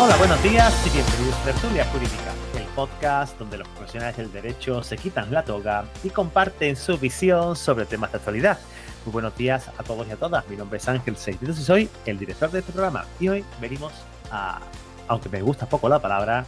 [0.00, 4.80] Hola, buenos días y bienvenidos a Tertulia Jurídica, el podcast donde los profesionales del derecho
[4.80, 8.60] se quitan la toga y comparten su visión sobre temas de actualidad.
[9.04, 10.48] Muy buenos días a todos y a todas.
[10.48, 13.06] Mi nombre es Ángel Seiditos y soy el director de este programa.
[13.18, 13.92] Y hoy venimos
[14.30, 14.60] a,
[15.08, 16.46] aunque me gusta poco la palabra,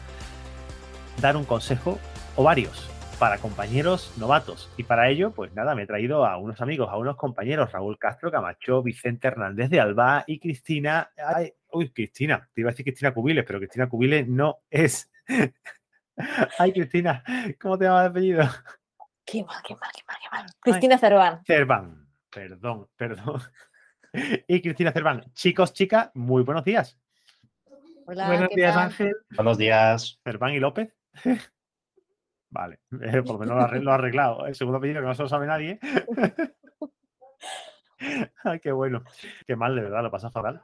[1.20, 1.98] dar un consejo
[2.36, 2.88] o varios
[3.18, 4.70] para compañeros novatos.
[4.76, 7.98] Y para ello, pues nada, me he traído a unos amigos, a unos compañeros, Raúl
[7.98, 11.10] Castro Camacho, Vicente Hernández de Alba y Cristina.
[11.72, 15.10] Uy, Cristina, te iba a decir Cristina Cubiles, pero Cristina Cubiles no es.
[16.58, 17.22] Ay, Cristina,
[17.60, 18.42] ¿cómo te llamas de apellido?
[19.24, 20.46] Qué mal, qué mal, qué mal, qué mal.
[20.60, 21.44] Cristina Cerván.
[21.44, 23.40] Cerván, perdón, perdón.
[24.48, 26.98] Y Cristina Cerván, chicos, chicas, muy buenos días.
[28.06, 28.84] Hola, Buenos ¿qué días, tal?
[28.86, 29.16] Ángel.
[29.36, 30.18] Buenos días.
[30.24, 30.92] Cerván y López.
[32.50, 34.46] Vale, eh, por lo menos lo ha arre- lo ha arreglado.
[34.48, 35.78] El segundo apellido que no se lo sabe nadie.
[38.44, 39.02] Ay, qué bueno.
[39.46, 40.60] Qué mal, de verdad, lo pasa fatal.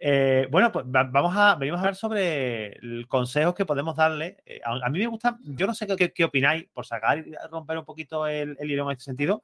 [0.00, 4.38] Eh, bueno, pues va- vamos a, venimos a hablar sobre el- consejos que podemos darle.
[4.44, 7.18] Eh, a, a mí me gusta, yo no sé qué, qué- qué opináis, por sacar
[7.18, 9.42] y romper un poquito el, el hilo en este sentido,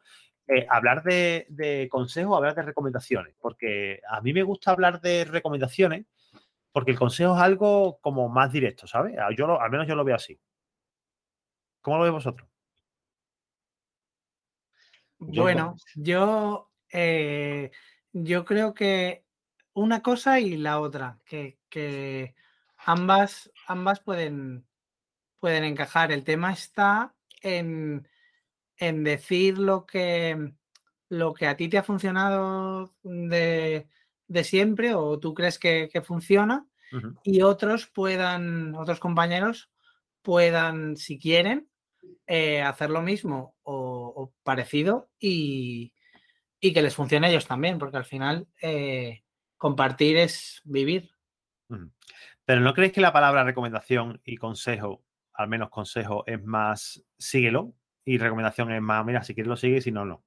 [0.49, 5.25] eh, hablar de, de consejos, hablar de recomendaciones, porque a mí me gusta hablar de
[5.25, 6.07] recomendaciones,
[6.73, 9.15] porque el consejo es algo como más directo, ¿sabes?
[9.37, 10.39] Yo lo- al menos yo lo veo así.
[11.83, 12.49] ¿Cómo lo veis vosotros?
[15.19, 17.71] Bueno, yo, eh,
[18.13, 19.25] yo creo que
[19.75, 22.35] una cosa y la otra, que, que
[22.79, 24.67] ambas, ambas pueden,
[25.39, 26.11] pueden encajar.
[26.11, 28.09] El tema está en,
[28.77, 30.53] en decir lo que,
[31.09, 33.89] lo que a ti te ha funcionado de,
[34.27, 36.67] de siempre o tú crees que, que funciona
[37.23, 39.71] y otros puedan, otros compañeros
[40.23, 41.69] puedan, si quieren,
[42.27, 45.93] eh, hacer lo mismo o, o parecido y,
[46.61, 49.23] y que les funcione a ellos también, porque al final eh,
[49.57, 51.11] compartir es vivir.
[52.45, 55.05] Pero ¿no creéis que la palabra recomendación y consejo,
[55.35, 57.75] al menos consejo, es más síguelo
[58.05, 60.25] y recomendación es más, mira, si quieres lo sigues, si no, no?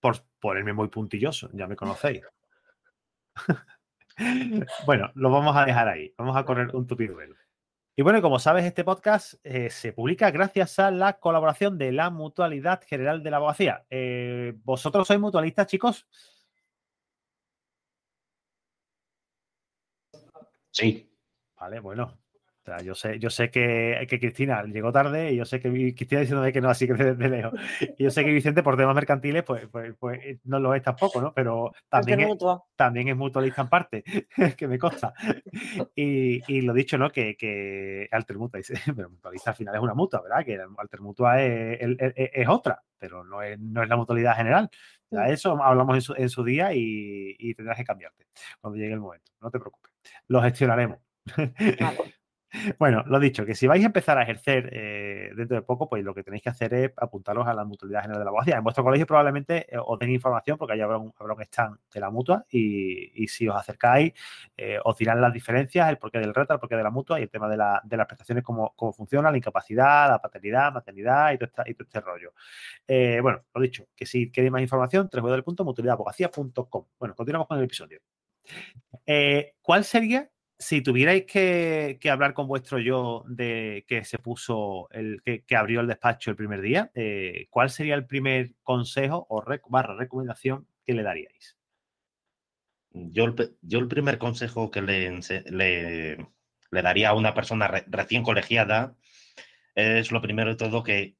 [0.00, 2.22] Por ponerme muy puntilloso, ya me conocéis.
[4.86, 6.12] bueno, lo vamos a dejar ahí.
[6.18, 7.34] Vamos a correr un tupido velo.
[7.98, 12.10] Y bueno, como sabes, este podcast eh, se publica gracias a la colaboración de la
[12.10, 13.86] Mutualidad General de la Abogacía.
[13.90, 16.06] Eh, ¿Vosotros sois mutualistas, chicos?
[20.70, 21.10] Sí.
[21.56, 22.16] Vale, bueno.
[22.68, 26.20] Sea, yo sé, yo sé que, que Cristina llegó tarde y yo sé que Cristina
[26.20, 27.52] diciéndome que no, así que desde lejos.
[27.96, 30.82] Y yo sé que Vicente, por temas mercantiles, pues, pues, pues eh, no lo es
[30.82, 31.32] tampoco, ¿no?
[31.32, 32.62] Pero también es, mutua.
[32.76, 34.04] también es mutualista en parte,
[34.58, 35.14] que me consta.
[35.94, 37.10] Y, y lo dicho, ¿no?
[37.10, 40.44] Que, que Altermutua dice, pero mutualista al final es una mutua, ¿verdad?
[40.44, 44.68] Que Altermutua es, es, es- otra, pero no es, no es la mutualidad general.
[45.10, 48.26] Ya eso hablamos en su, en su día y, y tendrás que cambiarte
[48.60, 49.32] cuando llegue el momento.
[49.40, 49.90] No te preocupes.
[50.26, 50.98] Lo gestionaremos.
[51.36, 52.14] Vale.
[52.78, 56.02] Bueno, lo dicho, que si vais a empezar a ejercer eh, dentro de poco, pues
[56.02, 58.56] lo que tenéis que hacer es apuntaros a la mutualidad general de la abogacía.
[58.56, 62.00] En vuestro colegio probablemente eh, os den información porque allá habrá un, habrá stand de
[62.00, 64.14] la mutua y, y si os acercáis
[64.56, 67.24] eh, os dirán las diferencias, el porqué del reto, el porqué de la mutua y
[67.24, 71.32] el tema de, la- de las prestaciones, cómo, cómo funciona, la incapacidad, la paternidad, maternidad
[71.32, 72.32] y todo, este rollo.
[73.22, 76.84] Bueno, lo dicho, que si queréis más información, www.mutualidadabogacía.com.
[76.98, 78.00] Bueno, continuamos con el episodio.
[79.62, 85.56] ¿Cuál sería, si tuvierais que, hablar con vuestro yo de que se puso, el que,
[85.56, 90.94] abrió el despacho el primer día, eh, ¿cuál sería el primer consejo o recomendación que
[90.94, 91.56] le daríais?
[92.90, 95.20] Yo el, yo el primer consejo que le,
[95.50, 96.26] le,
[96.82, 98.96] daría a una persona re- recién colegiada
[99.74, 101.14] es lo primero de todo que,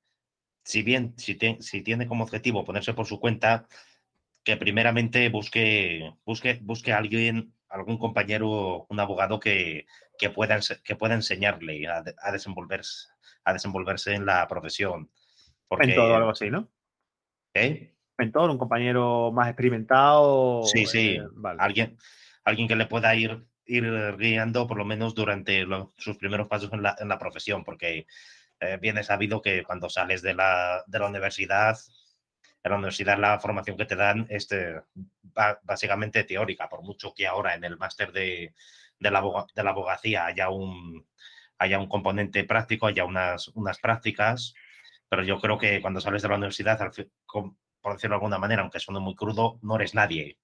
[0.65, 3.69] si bien si, si tiene como objetivo ponerse por su cuenta,
[4.43, 9.87] que primeramente busque, busque, busque a alguien, algún compañero, un abogado que,
[10.19, 13.09] que, pueda, que pueda enseñarle a, de- a desenvolverse,
[13.45, 15.11] a desenvolverse en la profesión.
[15.69, 16.69] Porque, Mentor o algo así, ¿no?
[17.55, 17.95] ¿eh?
[18.17, 20.63] Mentor, un compañero más experimentado.
[20.65, 21.17] Sí, sí.
[21.17, 21.59] eh, vale.
[21.61, 21.99] Alguien,
[22.45, 26.73] alguien que le pueda ir, ir guiando por lo menos durante lo- sus primeros pasos
[26.73, 28.07] en la, en la profesión, porque
[28.61, 31.77] eh, bien es sabido que cuando sales de la, de la universidad,
[32.63, 34.49] en la universidad la formación que te dan es
[35.63, 38.55] básicamente teórica, por mucho que ahora en el máster de,
[38.99, 39.23] de, la,
[39.55, 41.07] de la abogacía haya un,
[41.59, 44.55] haya un componente práctico, haya unas, unas prácticas,
[45.09, 46.79] pero yo creo que cuando sales de la universidad,
[47.27, 50.39] por decirlo de alguna manera, aunque suene muy crudo, no eres nadie.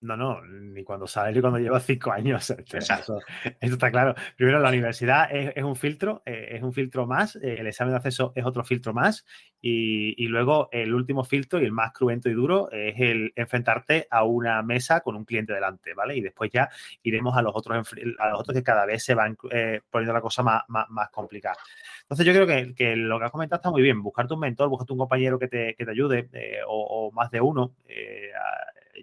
[0.00, 2.50] No, no, ni cuando sale ni cuando lleva cinco años.
[2.66, 3.18] Este, eso,
[3.60, 4.14] está claro.
[4.36, 7.96] Primero, la universidad es, un filtro, eh, es un filtro más, eh, el examen de
[7.96, 9.24] acceso es otro filtro más,
[9.60, 14.24] y, luego el último filtro y el más cruento y duro es el enfrentarte a
[14.24, 16.16] una mesa con un cliente delante, ¿vale?
[16.16, 16.68] Y después ya
[17.02, 20.20] iremos a los otros, a los otros que cada vez se van eh, poniendo la
[20.20, 21.56] cosa más, más, complicada.
[22.02, 24.02] Entonces, yo creo que, lo que has comentado está muy bien.
[24.02, 26.28] Buscarte un mentor, buscarte un compañero que te, que te ayude,
[26.66, 27.72] o, más de uno.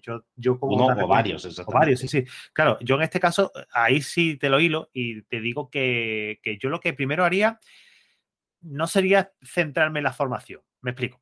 [0.04, 2.26] Yo, yo como Uno o varios, o varios, sí, sí.
[2.52, 6.70] Claro, yo en este caso, ahí sí te lo hilo y te digo que, yo
[6.70, 7.60] lo que primero haría
[8.62, 10.62] no sería centrarme en la formación.
[10.82, 11.22] Me explico.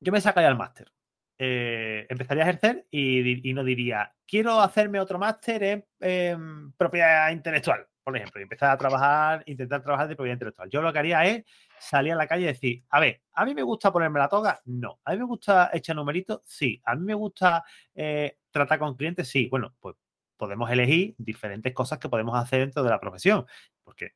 [0.00, 0.92] Yo me sacaría el máster.
[1.38, 8.16] Eh, empezaría a ejercer y, no diría, quiero hacerme otro máster en, propiedad intelectual, por
[8.16, 10.68] ejemplo, y empezar a trabajar, intentar trabajar de propiedad intelectual.
[10.68, 11.44] Yo lo que haría es
[11.78, 14.60] salir a la calle y decir, a ver, ¿a mí me gusta ponerme la toga?
[14.66, 15.00] No.
[15.04, 16.42] ¿A mí me gusta echar numeritos?
[16.44, 16.80] Sí.
[16.84, 17.64] ¿A mí me gusta
[17.94, 19.26] eh, tratar con clientes?
[19.28, 19.48] Sí.
[19.50, 19.96] Bueno, pues
[20.36, 23.46] podemos elegir diferentes cosas que podemos hacer dentro de la profesión,
[23.82, 24.12] porque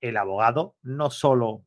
[0.00, 1.64] el abogado no solo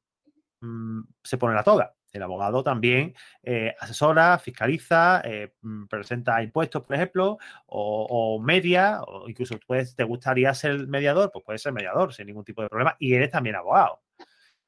[0.62, 3.14] mm, se pone la toga, el abogado también
[3.44, 10.04] eh, asesora, fiscaliza, eh, mm, presenta impuestos, por ejemplo, o, media, o incluso pues, te
[10.04, 13.56] gustaría ser mediador, pues puedes ser mediador sin ningún tipo de problema y eres también
[13.56, 14.02] abogado.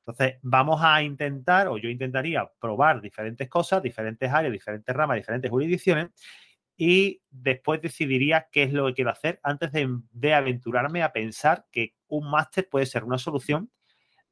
[0.06, 5.52] Entonces, vamos a intentar, o yo intentaría probar diferentes cosas, diferentes áreas, diferentes ramas, diferentes
[5.52, 6.10] jurisdicciones,
[6.78, 11.94] y después decidiría qué es lo que quiero hacer antes de, aventurarme a pensar que
[12.08, 13.70] un máster puede ser una solución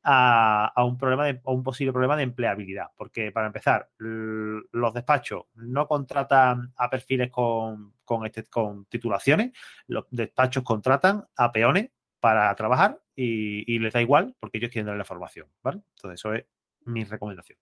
[0.04, 2.88] a, un problema de, un posible problema de empleabilidad.
[2.96, 9.52] Porque, para empezar, los despachos no contratan a perfiles con, con, este, con titulaciones,
[9.88, 15.00] los despachos contratan a peones para trabajar y, les da igual porque ellos quieren darle
[15.00, 15.82] la formación, ¿vale?
[15.96, 16.46] Entonces, eso es
[16.86, 17.60] mi recomendación.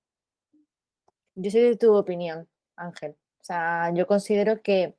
[1.35, 3.15] Yo soy de tu opinión, Ángel.
[3.41, 4.95] O sea, yo considero que,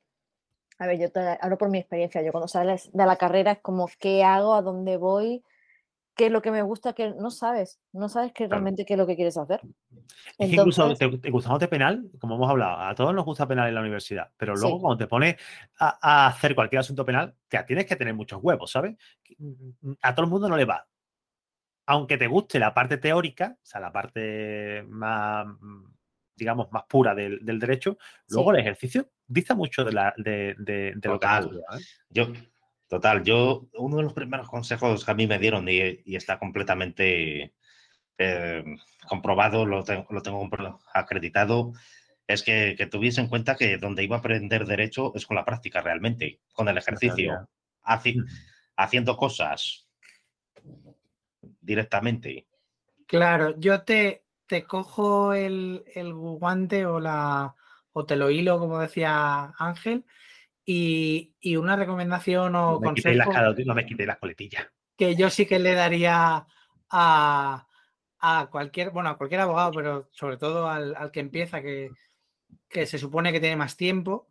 [0.77, 3.59] a ver, yo te hablo por mi experiencia, yo cuando sales de la carrera es
[3.59, 4.53] como, ¿qué hago?
[4.53, 5.43] ¿A dónde voy?
[6.19, 8.97] Qué es lo que me gusta, que no sabes, no sabes qué realmente qué es
[8.97, 9.61] lo que quieres hacer.
[10.37, 13.75] Es que incluso te, te penal, como hemos hablado, a todos nos gusta penal en
[13.75, 15.37] la universidad, pero luego cuando te pones
[15.79, 18.97] a, hacer cualquier asunto penal, ya tienes que tener muchos huevos, ¿sabes?
[19.37, 20.85] Mm, a todo el mundo no le va.
[21.85, 25.47] Aunque te guste la parte teórica, o sea, la parte más,
[26.35, 31.17] digamos, más pura del, derecho, luego el ejercicio dista mucho de, la, de, de, lo
[31.17, 31.27] que...
[31.27, 31.81] ¿eh?
[32.09, 32.27] Yo,
[32.89, 37.53] Total, yo, uno de los primeros consejos que a mí me dieron y, está completamente
[38.17, 38.63] eh,
[39.07, 40.49] comprobado, lo tengo, lo tengo
[40.91, 41.73] acreditado,
[42.25, 45.81] es que, tuviese en cuenta que donde iba a aprender derecho es con la práctica
[45.81, 47.47] realmente, con el ejercicio,
[47.83, 48.25] mm.
[48.75, 49.87] haciendo cosas
[51.61, 52.47] directamente.
[53.05, 57.55] Claro, yo te, te cojo el, el guante o, la,
[57.93, 60.05] o te lo hilo, como decía Ángel,
[60.71, 63.31] y, una recomendación o no me consejo.
[63.65, 64.67] no me quité las coletillas.
[64.95, 66.45] Que yo sí que le daría
[66.91, 67.67] a,
[68.51, 71.89] cualquier, bueno, a cualquier abogado, pero sobre todo al, que empieza, que,
[72.69, 74.27] se supone que tiene más tiempo,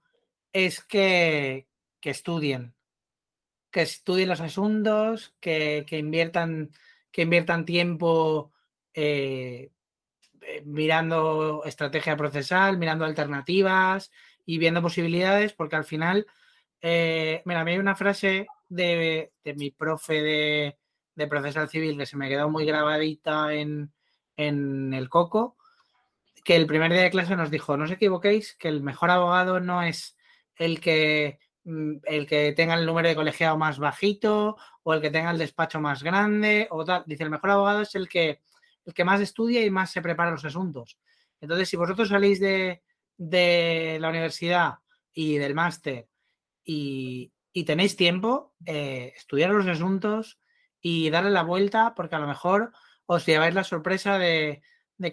[0.52, 1.66] es que,
[2.02, 2.72] estudien.
[3.72, 6.70] Que estudien los asuntos, que, inviertan,
[7.10, 8.52] que inviertan tiempo
[8.94, 9.72] eh,
[10.42, 14.12] eh, mirando estrategia procesal, mirando alternativas,
[14.48, 16.26] y viendo posibilidades, porque al final,
[16.80, 20.78] eh, mira, a mí hay una frase de, mi profe de,
[21.14, 23.92] de, procesal civil que se me quedó muy grabadita en,
[24.38, 25.58] el coco,
[26.44, 29.60] que el primer día de clase nos dijo, no os equivoquéis, que el mejor abogado
[29.60, 30.16] no es
[30.56, 35.10] el que mm, el que tenga el número de colegiado más bajito o el que
[35.10, 37.04] tenga el despacho más grande o tal.
[37.06, 38.40] Dice, el mejor abogado es el que,
[38.86, 40.96] el que más estudia y más se prepara los asuntos.
[41.38, 42.82] Entonces, si vosotros salís de,
[43.18, 44.76] de la universidad
[45.12, 46.08] y del máster
[46.64, 47.32] y,
[47.66, 50.38] tenéis tiempo, eh, estudiar los asuntos
[50.80, 52.72] y darle la vuelta, porque a lo mejor
[53.06, 54.62] os lleváis la sorpresa de,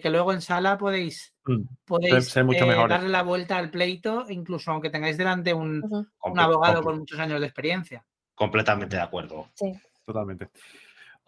[0.00, 4.70] que luego en sala podéis, mm, podéis mucho eh, darle la vuelta al pleito, incluso
[4.70, 5.82] aunque tengáis delante un,
[6.22, 8.06] un abogado con muchos años de experiencia.
[8.34, 9.48] Completamente de acuerdo.
[9.54, 9.72] Sí.
[10.04, 10.50] Totalmente.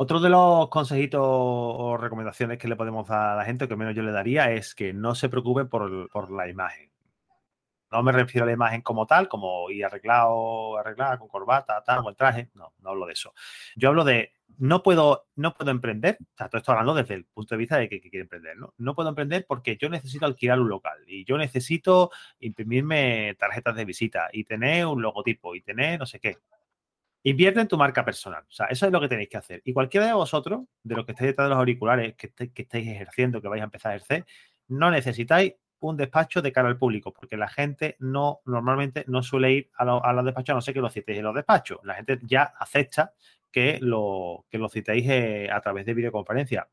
[0.01, 3.97] Otro de los consejitos o recomendaciones que le podemos dar a la gente, que menos
[3.97, 6.93] yo le daría, es que no se preocupe por, la imagen.
[7.91, 12.03] No me refiero a la imagen como tal, como ir arreglado, arreglada, con corbata, tal,
[12.05, 12.49] con el traje.
[12.55, 13.35] No, no hablo de eso.
[13.75, 16.19] Yo hablo de no puedo, no puedo emprender.
[16.21, 18.57] O sea, todo esto hablando desde el punto de vista de que, que quiere emprender,
[18.57, 18.75] ¿no?
[18.79, 23.85] No puedo emprender porque yo necesito alquilar un local y yo necesito imprimirme tarjetas de
[23.85, 26.37] visita y tener un logotipo y tener no sé qué.
[27.25, 28.45] Invierte en tu marca personal.
[28.49, 29.61] O sea, eso es lo que tenéis que hacer.
[29.65, 33.43] Y cualquiera de vosotros, de los que estáis detrás de los auriculares, que, estáis ejerciendo,
[33.43, 34.25] que vais a empezar a ejercer,
[34.69, 39.53] no necesitáis un despacho de cara al público, porque la gente no normalmente no suele
[39.53, 41.79] ir a, los despachos a no ser que lo citéis en los despachos.
[41.85, 43.15] La gente ya acepta
[43.51, 46.69] que lo, que lo citéis eh, a través de videoconferencia.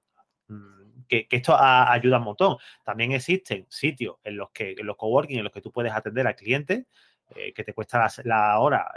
[0.48, 2.58] Mm, que, esto ayuda un montón.
[2.84, 6.28] También existen sitios en los que, en los coworking, en los que tú puedes atender
[6.28, 6.86] al cliente,
[7.34, 8.91] eh, que te cuesta la, hora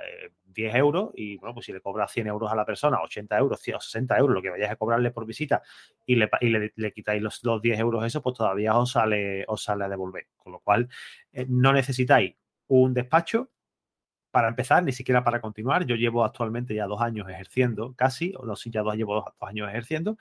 [0.44, 3.38] 10 eh, euros y, bueno, pues si le cobras 100 euros a la persona, 80
[3.38, 5.62] euros, 60 euros, lo que vayas a cobrarle por visita
[6.04, 6.28] y le,
[6.76, 10.26] le, quitáis los, 10 euros eso, pues todavía os sale, os sale a devolver.
[10.37, 10.88] Con lo cual,
[11.32, 13.50] eh, no necesitáis un despacho
[14.30, 15.87] para empezar, ni siquiera para continuar.
[15.87, 19.25] Yo llevo actualmente ya dos años ejerciendo, casi, o no, sí, ya dos, llevo dos,
[19.40, 20.18] años ejerciendo,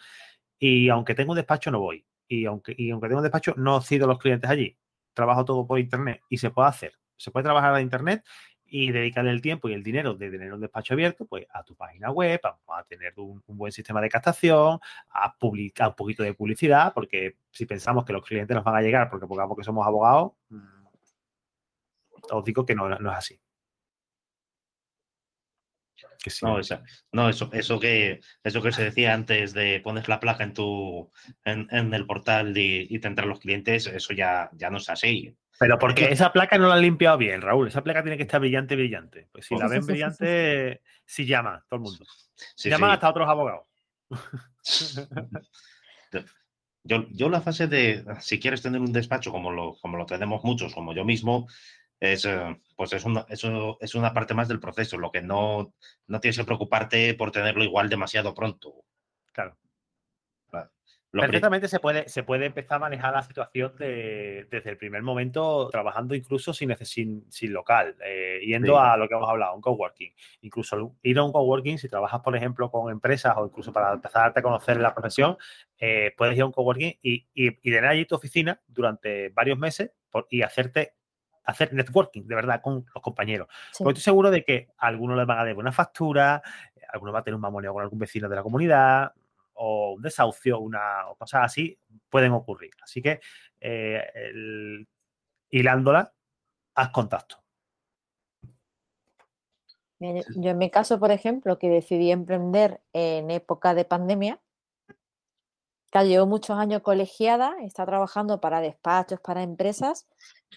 [0.59, 2.05] y aunque tengo un despacho, no voy.
[2.27, 4.77] Y aunque, y aunque tengo un despacho, no cido los clientes allí.
[5.13, 8.23] Trabajo todo por internet y se puede hacer se puede trabajar a internet
[8.69, 11.75] y dedicarle el tiempo y el dinero de tener un despacho abierto pues a tu
[11.75, 16.93] página web, a, tener un, buen sistema de captación, a publicar un poquito de publicidad,
[16.93, 20.85] porque si pensamos que los clientes nos van a llegar porque pongamos somos abogados, mm,
[22.31, 23.39] os digo que no, no es así.
[26.41, 26.59] No,
[27.11, 31.11] no, eso, eso que eso que se decía antes de pones la placa en tu
[31.45, 35.35] en, el portal y, y te entran los clientes, eso ya, ya no es así.
[35.59, 37.67] Pero porque esa placa no la han limpiado bien, Raúl.
[37.67, 39.27] Esa placa tiene que estar brillante, brillante.
[39.31, 42.05] Pues si la ven brillante, sí llama todo el mundo.
[42.57, 43.65] Llaman hasta otros abogados.
[46.83, 50.41] Yo, yo, la fase de, si quieres tener un despacho como lo, como lo tenemos
[50.45, 51.47] muchos, como yo mismo,
[51.99, 55.73] es, eh, pues es una, eso es una parte más del proceso, lo que no,
[56.07, 58.85] no tienes que preocuparte por tenerlo igual demasiado pronto.
[59.31, 59.57] Claro.
[61.21, 66.15] Perfectamente se puede, se puede empezar a manejar la situación desde el primer momento, trabajando
[66.15, 70.13] incluso sin, sin, sin local, eh, yendo a lo que hemos hablado, un coworking.
[70.41, 74.33] Incluso ir a un coworking, si trabajas, por ejemplo, con empresas o incluso para empezar
[74.35, 75.37] a conocer la profesión,
[75.79, 79.91] eh, puedes ir a un coworking y, y, tener allí tu oficina durante varios meses
[80.29, 80.96] y hacerte
[81.47, 83.47] hacer networking de verdad con los compañeros.
[83.79, 86.41] Porque estoy seguro de que algunos les van a dar buena factura,
[86.89, 89.13] algunos van a tener un mamoneo con algún vecino de la comunidad,
[89.53, 92.71] o un desahucio, una, o cosas así, pueden ocurrir.
[92.83, 93.21] Así que
[93.59, 94.85] eh,
[95.49, 96.13] hilándola,
[96.75, 97.37] haz contacto.
[99.99, 104.39] Yo en mi caso, por ejemplo, que decidí emprender en época de pandemia,
[106.03, 110.07] llevo muchos años colegiada, está trabajando para despachos, para empresas,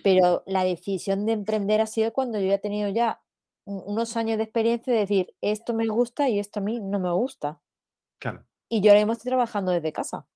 [0.02, 3.20] pero la decisión de emprender ha sido cuando yo ya he tenido ya
[3.64, 7.12] unos años de experiencia de decir, esto me gusta y esto a mí no me
[7.12, 7.60] gusta.
[8.18, 8.44] Claro.
[8.68, 10.26] Y yo ahora mismo estoy trabajando desde casa.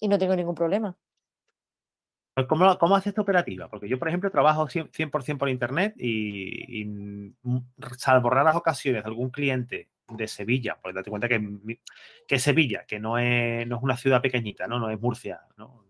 [0.00, 0.96] Y no tengo ningún problema.
[2.34, 3.68] Pues, ¿Cómo, ¿Cómo haces esta operativa?
[3.68, 6.84] Porque yo, por ejemplo, trabajo 100%, por Internet y,
[7.96, 11.78] salvo raras ocasiones, algún cliente de Sevilla, porque date cuenta que,
[12.26, 14.78] que Sevilla, que no es, no es una ciudad pequeñita, ¿no?
[14.78, 15.84] No es Murcia, ¿no?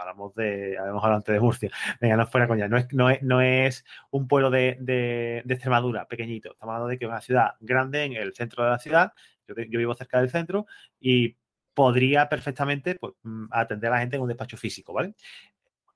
[0.00, 3.40] Hablamos de, hablamos hablando de Murcia, venga, no fuera coña, no es, no es, no
[3.40, 7.50] es un pueblo de, de, de, Extremadura pequeñito, estamos hablando de que es una ciudad
[7.60, 9.12] grande en el centro de la ciudad
[9.56, 10.66] yo, vivo cerca del centro
[10.98, 11.36] y
[11.74, 15.14] podría perfectamente pues, mm, atender a la gente en un despacho físico, ¿vale?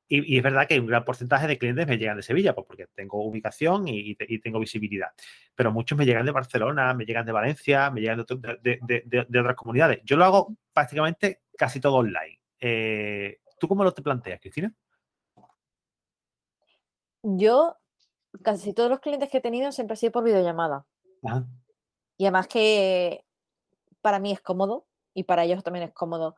[0.07, 2.87] Y, es verdad que un gran porcentaje de clientes me llegan de Sevilla, pues porque
[2.95, 5.09] tengo ubicación y, tengo visibilidad.
[5.55, 10.01] Pero muchos me llegan de Barcelona, me llegan de Valencia, me llegan de, otras comunidades.
[10.05, 12.39] Yo lo hago prácticamente casi todo online.
[12.61, 14.75] Eh, ¿Tú cómo lo te planteas, Cristina?
[17.23, 17.79] Yo,
[18.43, 20.85] casi todos los clientes que he tenido siempre ha sido por videollamada.
[22.19, 23.25] Y además que
[24.03, 26.37] para mí es cómodo y para ellos también es cómodo.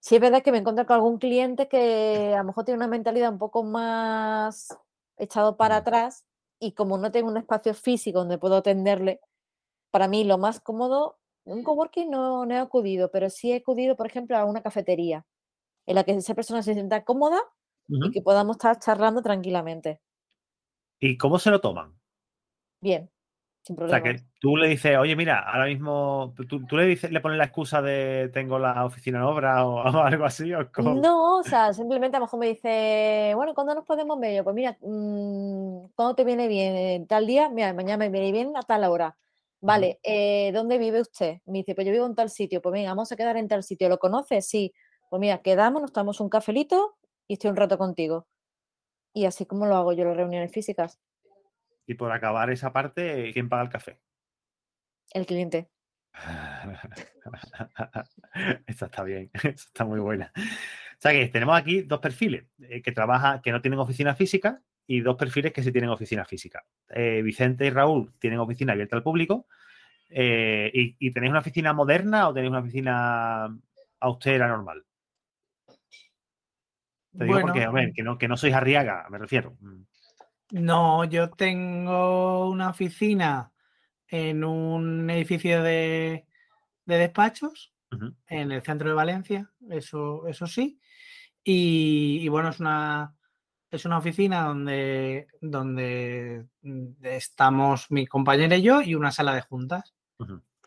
[0.00, 2.88] Sí es verdad que me encuentro con algún cliente que a lo mejor tiene una
[2.88, 4.74] mentalidad un poco más
[5.18, 6.24] echado para atrás
[6.58, 9.20] y como no tengo un espacio físico donde puedo atenderle,
[9.90, 13.94] para mí lo más cómodo, un coworking no, no he acudido, pero sí he acudido,
[13.94, 15.26] por ejemplo, a una cafetería
[15.86, 17.40] en la que esa persona se sienta cómoda
[17.88, 20.00] y que podamos estar charlando tranquilamente.
[20.98, 21.98] ¿Y cómo se lo toman?
[22.80, 23.10] Bien.
[23.68, 27.36] O sea, que tú le dices, oye, mira, ahora mismo, tú, le dices, le pones
[27.36, 30.52] la excusa de tengo la oficina en obra o, algo así.
[30.54, 30.64] ¿o
[30.94, 34.36] no, o sea, simplemente a lo mejor me dice, bueno, ¿cuándo nos podemos ver?
[34.36, 37.08] Yo, pues mira, mm, ¿cuándo te viene bien?
[37.08, 39.16] Tal día, mira, mañana me viene bien a tal hora.
[39.60, 41.38] Vale, eh, ¿dónde vive usted?
[41.46, 42.62] Me dice, pues yo vivo en tal sitio.
[42.62, 43.88] Pues venga, vamos a quedar en tal sitio.
[43.88, 44.46] ¿Lo conoces?
[44.46, 44.72] Sí.
[45.08, 46.96] Pues mira, quedamos, nos tomamos un cafelito
[47.28, 48.26] y estoy un rato contigo.
[49.12, 51.00] Y así como lo hago yo las reuniones físicas.
[51.86, 54.00] Y por acabar esa parte, ¿quién paga el café?
[55.12, 55.70] El cliente.
[58.66, 60.32] Esta está bien, esta está muy buena.
[60.36, 64.62] O sea que tenemos aquí dos perfiles eh, que trabajan, que no tienen oficina física
[64.86, 66.64] y dos perfiles que sí tienen oficina física.
[66.88, 69.46] Eh, Vicente y Raúl tienen oficina abierta al público.
[70.08, 73.48] Eh, y, tenéis una oficina moderna o tenéis una oficina
[74.00, 74.85] austera normal?
[77.16, 77.46] Te digo Bueno.
[77.48, 79.56] porque, a ver, que no, que no sois Arriaga, me refiero.
[79.60, 79.82] Mm.
[80.52, 83.50] No, yo tengo una oficina
[84.08, 86.26] en un edificio de,
[86.84, 87.72] de despachos
[88.28, 90.78] en el centro de Valencia, eso, eso sí.
[91.42, 93.14] Y, y bueno, es una,
[93.70, 96.46] es una oficina donde, donde
[97.02, 99.94] estamos mi compañera y yo y una sala de juntas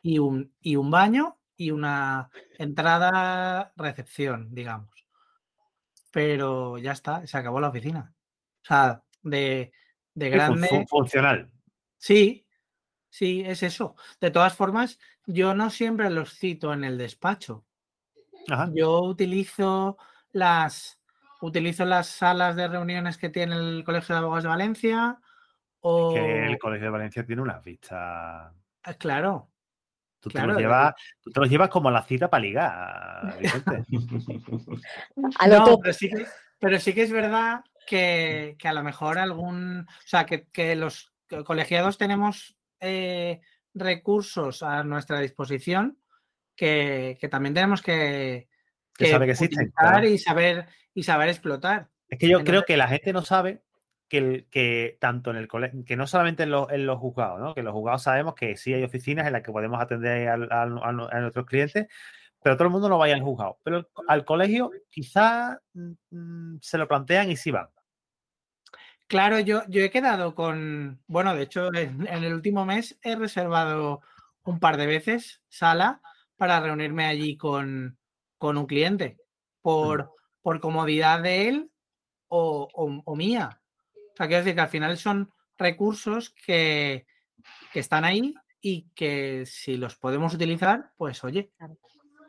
[0.01, 4.89] y un, y un baño y una entrada recepción, digamos.
[6.11, 8.13] Pero ya está, se acabó la oficina.
[8.63, 9.71] O sea, de,
[10.13, 10.67] de grande.
[10.67, 11.51] fun- funcional.
[11.97, 12.47] Sí,
[13.09, 13.95] sí, es eso.
[14.19, 17.65] De todas formas, yo no siempre los cito en el despacho.
[18.47, 18.69] Ajá.
[18.73, 19.97] Yo utilizo
[20.31, 20.99] las
[21.41, 25.19] utilizo las salas de reuniones que tiene el Colegio de Abogados de Valencia
[25.79, 27.97] o Que el Colegio de Valencia tiene unas vistas.
[28.83, 29.48] Ah, claro,
[30.19, 33.83] Tú, Claro, te los llevas, tú te los llevas como la cita para ligar, Vicente.
[35.15, 36.25] No, pero sí que,
[36.59, 40.75] pero sí que es verdad que, que a lo mejor algún, o sea, que, que
[40.75, 43.41] los co- colegiados tenemos eh,
[43.73, 45.97] recursos a nuestra disposición
[46.55, 48.49] que, que también tenemos que,
[48.97, 50.07] Que sabe que existen, claro.
[50.07, 51.89] y saber y saber explotar.
[52.09, 53.63] Es que yo Entonces- creo que la gente no sabe
[54.09, 57.39] que, el- que tanto en el colegio, que no solamente en los, en los juzgados,
[57.39, 57.53] ¿no?
[57.53, 60.33] Que en los juzgados sabemos que sí hay oficinas en las que podemos atender a,
[60.63, 60.65] a
[61.21, 61.87] nuestros clientes,
[62.43, 63.59] pero todo el mundo no vaya al juzgado.
[63.63, 65.57] Pero al colegio quizás
[66.61, 67.69] se lo plantean y sí van.
[69.07, 73.15] Claro, yo, yo he quedado con, bueno, de hecho, en, en el último mes he
[73.15, 74.01] reservado
[74.43, 76.01] un par de veces sala
[76.37, 77.97] para reunirme allí con,
[78.37, 79.17] con un cliente,
[79.61, 80.11] por,
[80.41, 81.71] por comodidad de él
[82.27, 83.61] o, o- o mía.
[84.19, 87.05] O sea, quiero decir que al final son recursos que,
[87.71, 91.51] que están ahí y que si los podemos utilizar, pues oye.
[91.57, 91.77] Claro.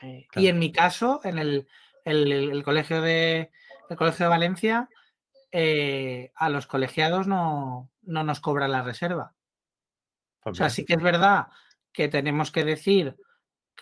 [0.03, 0.45] eh, Claro.
[0.45, 1.67] Y en mi caso, en el,
[2.05, 3.51] el- el- el colegio de,
[3.89, 4.89] el colegio de Valencia,
[5.51, 9.35] eh, a los colegiados no, no nos cobra la reserva.
[10.43, 11.49] Pues O sea, sí que es verdad
[11.93, 13.17] que tenemos que decir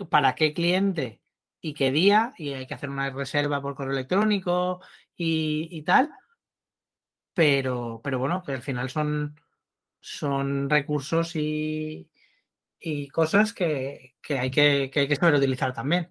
[0.09, 1.21] para qué cliente
[1.61, 4.81] y qué día, y hay que hacer una reserva por correo electrónico
[5.15, 6.11] y, y tal,
[7.39, 9.37] pero, pero bueno, que al final son,
[10.01, 12.11] son recursos y,
[12.81, 16.09] y cosas que, que hay que, que hay que saber utilizar también.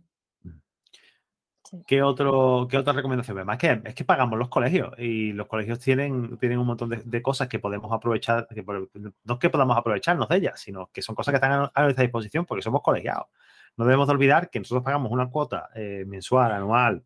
[1.86, 3.50] ¿Qué, otro, ¿Qué otra recomendación?
[3.50, 7.02] Es que, es que pagamos los colegios y los colegios tienen, tienen un montón de,
[7.04, 11.02] de cosas que podemos aprovechar, que no es que podamos aprovecharnos de ellas, sino que
[11.02, 13.28] son cosas que están a, a nuestra disposición porque somos colegiados.
[13.76, 17.04] No debemos de olvidar que nosotros pagamos una cuota eh, mensual, anual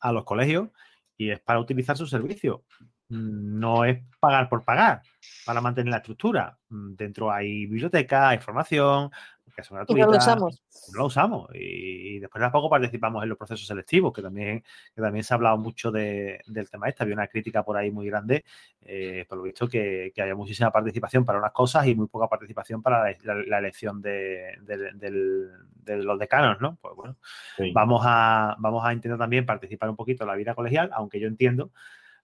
[0.00, 0.70] a los colegios
[1.18, 2.64] y es para utilizar su servicio.
[3.10, 5.02] Mm, No es pagar por pagar,
[5.44, 6.56] para mantener la estructura.
[6.70, 9.10] Mm, Dentro hay biblioteca, hay formación,
[9.54, 10.62] que son Y no gratuitas lo usamos.
[10.92, 14.62] no lo usamos y, y después tampoco participamos en los procesos selectivos, que también,
[14.94, 17.02] que también se ha hablado mucho de- del tema este.
[17.02, 18.44] Había una crítica por ahí muy grande,
[18.82, 22.28] eh, por lo visto, que, que había muchísima participación para unas cosas y muy poca
[22.28, 26.76] participación para la, la- la elección de, de- del- de los decanos, ¿no?
[26.80, 27.16] Pues bueno,
[27.56, 27.72] Sí.
[27.72, 31.26] vamos a, vamos a intentar también participar un poquito en la vida colegial, aunque yo
[31.26, 31.72] entiendo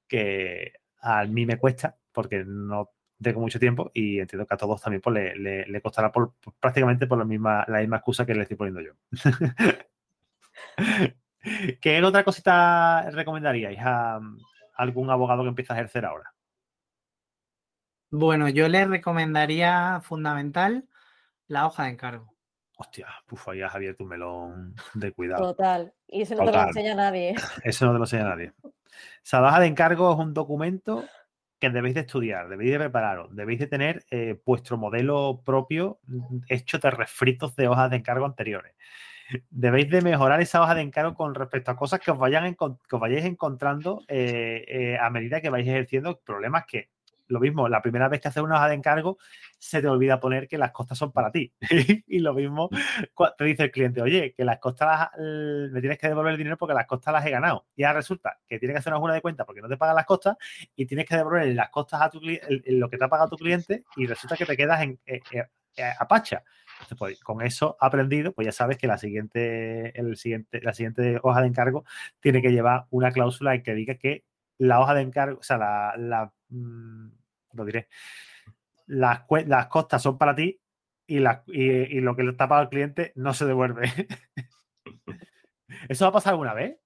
[0.08, 2.90] que a mí me cuesta, porque no
[3.20, 7.18] tengo mucho tiempo y entiendo que a todos también pues, le, costará por, prácticamente por
[7.18, 8.92] la misma, la misma excusa que le estoy poniendo yo.
[11.80, 14.20] ¿Qué otra cosita recomendaríais a
[14.74, 16.34] algún abogado que empieza a ejercer ahora?
[18.10, 20.88] Bueno, yo le recomendaría fundamental
[21.48, 22.35] la hoja de encargo.
[22.78, 25.42] Hostia, puf, ahí has abierto un melón de cuidado.
[25.54, 25.92] Total.
[26.06, 27.34] Y eso no te lo enseña nadie.
[27.64, 28.52] Eso no te lo enseña nadie.
[29.24, 31.04] Esa hoja de encargo es un documento
[31.58, 35.98] que debéis de estudiar, debéis de prepararos, debéis de tener eh, vuestro modelo propio
[36.48, 38.74] hecho de refritos de hojas de encargo anteriores.
[39.50, 42.78] Debéis de mejorar esa hoja de encargo con respecto a cosas que os, vayan encon-
[42.88, 46.90] que os vayáis encontrando eh, eh, a medida que vais ejerciendo problemas que,
[47.28, 49.18] lo mismo, la primera vez que haces una hoja de encargo,
[49.58, 51.52] se te olvida poner que las costas son para ti.
[52.06, 52.68] y lo mismo
[53.38, 56.38] te dice el cliente, oye, que las costas las- l- me tienes que devolver el
[56.38, 57.66] dinero porque las costas las he ganado.
[57.74, 59.96] Y ahora resulta que tienes que hacer una jura de cuenta porque no te pagan
[59.96, 60.36] las costas
[60.74, 63.08] y tienes que devolver las costas a tu cli- el- el- lo que te ha
[63.08, 65.44] pagado tu cliente y resulta que te quedas en, eh, eh,
[65.78, 66.42] eh, a pacha.
[66.74, 71.18] Entonces, pues, con eso aprendido, pues ya sabes que la siguiente, el siguiente, la siguiente
[71.22, 71.84] hoja de encargo
[72.20, 74.24] tiene que llevar una cláusula en que diga que
[74.58, 77.08] la hoja de encargo, o sea, la, la, mm,
[77.56, 77.88] lo diré,
[78.86, 80.60] las, las costas son para ti
[81.06, 83.84] y, la- y, y lo que le está pagado al cliente no se devuelve.
[85.88, 86.78] ¿Eso va a pasar alguna vez?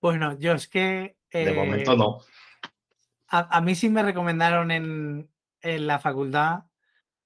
[0.00, 2.18] Bueno, yo es que De eh, momento no.
[3.28, 6.64] a, a mí sí me recomendaron en, en la facultad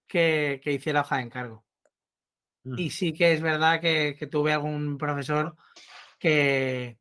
[0.06, 1.64] que, que hiciera hoja de encargo.
[2.64, 2.78] Mm.
[2.78, 5.56] Y sí que es verdad que, que tuve algún profesor
[6.18, 6.98] que,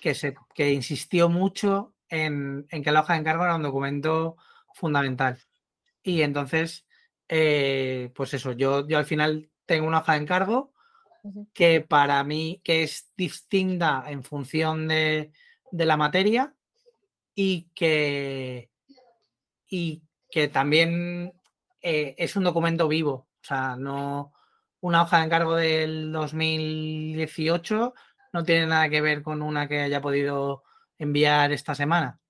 [0.00, 4.36] que, se, que insistió mucho en, en, que la hoja de encargo era un documento
[4.74, 5.38] fundamental.
[6.02, 6.86] Y entonces,
[7.28, 10.72] eh, pues eso, yo, yo al final tengo una hoja de encargo
[11.52, 15.32] que para mí que es distinta en función de,
[15.70, 16.54] de la materia
[17.34, 18.70] y que,
[19.68, 21.32] y que también
[21.82, 23.28] eh, es un documento vivo.
[23.42, 24.32] O sea, no
[24.80, 27.94] una hoja de encargo del 2018
[28.32, 30.62] no tiene nada que ver con una que haya podido
[31.00, 32.20] enviar esta semana.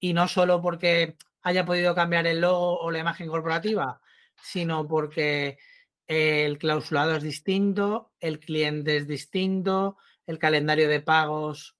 [0.00, 4.00] Y no solo porque haya podido cambiar el logo o la imagen corporativa,
[4.40, 5.58] sino porque
[6.06, 11.76] el clausulado es distinto, el cliente es distinto, el calendario de pagos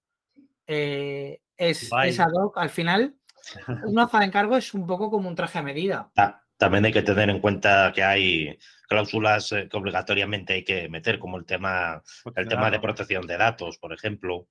[0.67, 2.57] eh, es, es, ad hoc.
[2.57, 3.15] Al final,
[3.85, 6.11] una hoja de encargo es un poco como un traje a medida.
[6.57, 8.57] También hay que tener en cuenta que hay
[8.89, 12.01] cláusulas eh, que obligatoriamente hay que meter, como el tema,
[12.35, 14.47] el tema de protección de datos, por ejemplo.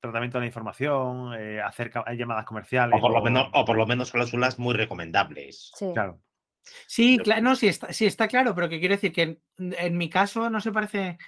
[0.00, 2.96] Tratamiento de la información, eh, hacer llamadas comerciales.
[2.98, 5.72] O por, lo menos, o por lo menos cláusulas muy recomendables.
[5.74, 5.90] Sí.
[5.92, 6.20] Claro.
[6.86, 9.96] Sí, claro, no, sí está, sí está claro, pero que quiero decir que en, en,
[9.96, 11.18] mi caso no se parece,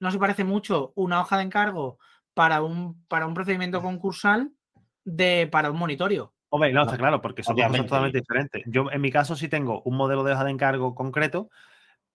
[0.00, 1.98] no se parece mucho una hoja de encargo
[2.34, 4.50] para un, para un procedimiento concursal
[5.04, 6.34] de para un monitorio.
[6.48, 8.62] Hombre, no, está claro, porque son cosas totalmente diferentes.
[8.66, 11.50] Yo, en mi caso, sí tengo un modelo de hoja de encargo concreto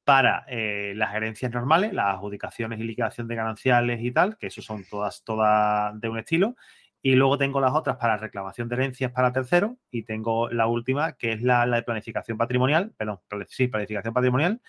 [0.03, 4.61] para eh, las gerencias normales, las adjudicaciones y liquidación de gananciales y tal, que eso
[4.61, 6.55] son todas, todas de un estilo.
[7.03, 11.13] Y luego tengo las otras para reclamación de herencias para terceros y tengo la última,
[11.13, 14.61] que es la, la de planificación patrimonial, perdón, sí, planificación patrimonial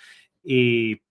[0.42, 1.02] y,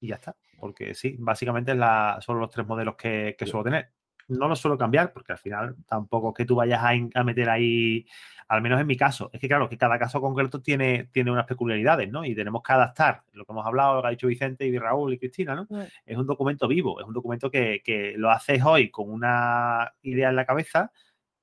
[0.00, 0.36] y, ya está.
[0.58, 3.90] Porque sí, básicamente es la, son los tres modelos que, que suelo tener
[4.28, 8.06] no lo suelo cambiar porque al final tampoco es que tú vayas a, meter ahí,
[8.48, 11.46] al menos en mi caso, es que claro, que cada caso concreto tiene, tiene unas
[11.46, 12.24] peculiaridades, ¿no?
[12.24, 15.14] Y tenemos que adaptar lo que hemos hablado, lo que ha dicho Vicente y Raúl
[15.14, 15.66] y Cristina, ¿no?
[16.04, 20.30] Es un documento vivo, es un documento que, que lo haces hoy con una idea
[20.30, 20.92] en la cabeza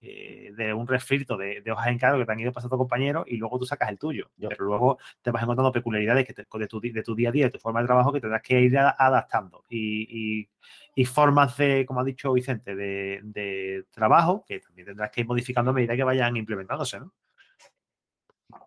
[0.04, 3.24] eh, de un refrito de, de, hojas de encargo que te han ido pasando compañeros
[3.28, 4.32] y luego tú sacas el tuyo.
[4.40, 7.46] Pero luego te vas encontrando peculiaridades que te, de, tu, de, tu, día a día,
[7.46, 9.64] de tu forma de trabajo que tendrás que ir adaptando.
[9.70, 10.50] Y, y,
[10.96, 15.28] y formas de, como ha dicho Vicente, de, de, trabajo que también tendrás que ir
[15.28, 17.14] modificando a medida que vayan implementándose, ¿no?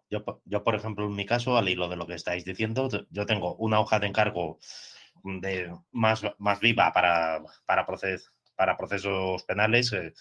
[0.08, 3.26] Yo, yo, por ejemplo, en mi caso, al hilo de lo que estáis diciendo, yo
[3.26, 4.58] tengo una hoja de encargo
[5.24, 9.92] de más, más viva para, para, proces, para procesos penales.
[9.92, 10.12] Eh,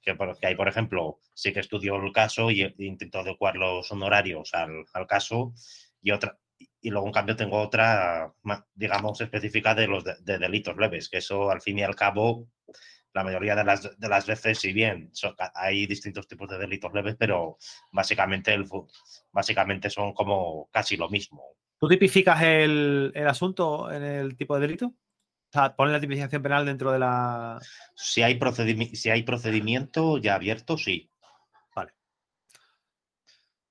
[0.00, 4.84] que, hay, por ejemplo, sí que estudió el caso y intentó adecuar los honorarios al,
[4.92, 5.52] al, caso
[6.00, 6.38] y otra
[6.80, 8.32] y luego en cambio tengo otra,
[8.74, 12.48] digamos, específica de los de, de delitos leves, que eso al fin y al cabo,
[13.14, 16.92] la mayoría de las, de las veces, si bien son, hay distintos tipos de delitos
[16.92, 17.58] leves, pero
[17.92, 18.66] básicamente, el,
[19.32, 21.42] básicamente son como casi lo mismo.
[21.78, 24.94] ¿Tú tipificas el, el asunto en el tipo de delito?
[25.48, 27.58] O sea, ponen la tipificación penal dentro de la.
[27.94, 31.10] Si hay, procedimi si hay procedimiento ya abierto, sí.
[31.74, 31.94] Vale.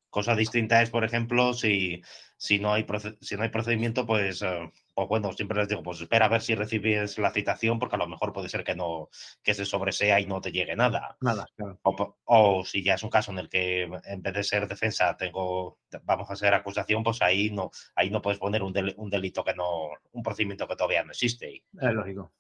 [0.10, 2.02] Cosa distinta es, por ejemplo, si,
[2.36, 2.86] si, no, hay
[3.22, 6.42] si no hay procedimiento, pues, uh, pues bueno, siempre les digo, pues espera a ver
[6.42, 9.10] si recibes la citación, porque a lo mejor puede ser que no,
[9.44, 11.16] que se sobresea y no te llegue nada.
[11.22, 11.80] Nada, claro.
[11.84, 15.16] O, o, si ya es un caso en el que en vez de ser defensa
[15.16, 19.12] tengo, vamos a ser acusación, pues ahí no, ahí no puedes poner un, del, un
[19.12, 21.64] delito que no, un procedimiento que todavía no existe.
[21.80, 22.34] Es lógico.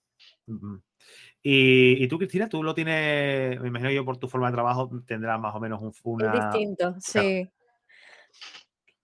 [0.47, 0.81] Uh -huh.
[1.43, 4.89] y, y, tú, Cristina, tú lo tienes, me imagino yo por tu forma de trabajo
[5.05, 5.93] tendrás más o menos un...
[6.01, 6.33] Una...
[6.33, 7.19] Es distinto, sí.
[7.19, 7.51] Claro.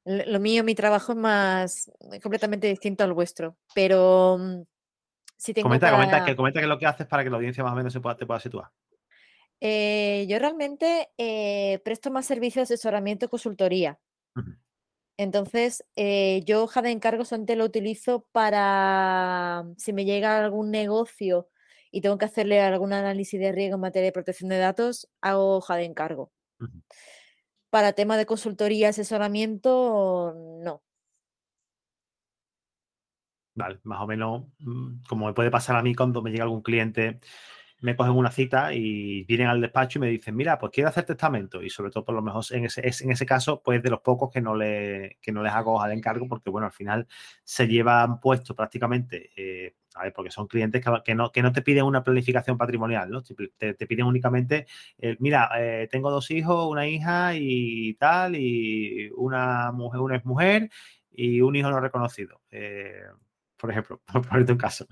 [0.05, 4.65] Lo mío, mi trabajo es más completamente distinto al vuestro, pero
[5.37, 5.97] si tengo comenta, para...
[5.97, 8.01] comenta, que, comenta que lo que haces para que la audiencia más o menos se
[8.01, 8.69] pueda, te pueda situar.
[9.61, 13.97] Eh, yo realmente eh, presto más servicio de asesoramiento y consultoría.
[14.35, 14.57] Uh -huh.
[15.17, 21.49] Entonces, eh, yo hoja de encargo solamente lo utilizo para si me llega algún negocio
[21.91, 25.57] y tengo que hacerle algún análisis de riesgo en materia de protección de datos, hago
[25.57, 26.31] hoja de encargo.
[26.59, 26.83] Uh -huh.
[27.73, 30.83] Para tema de consultoría, asesoramiento, no.
[33.55, 36.61] Vale, más o menos mm, como me puede pasar a mí cuando me llega algún
[36.61, 37.19] cliente,
[37.79, 41.05] me cogen una cita y vienen al despacho y me dicen, mira, pues quiero hacer
[41.05, 41.63] testamento.
[41.63, 44.29] Y sobre todo, por lo mejor en ese, en ese caso, pues de los pocos
[44.31, 47.07] que no, le, que no les hago de encargo, porque bueno, al final
[47.43, 49.77] se llevan puesto prácticamente, eh,
[50.15, 53.21] porque son clientes que, no, que no te piden una planificación patrimonial, ¿no?
[53.21, 54.65] Te, piden únicamente,
[55.19, 60.69] mira, eh, tengo dos hijos, una hija y tal, y una mujer, una es mujer
[61.11, 62.41] y un hijo no reconocido.
[62.51, 63.03] Eh,
[63.63, 64.85] por ejemplo, por ponerte un caso.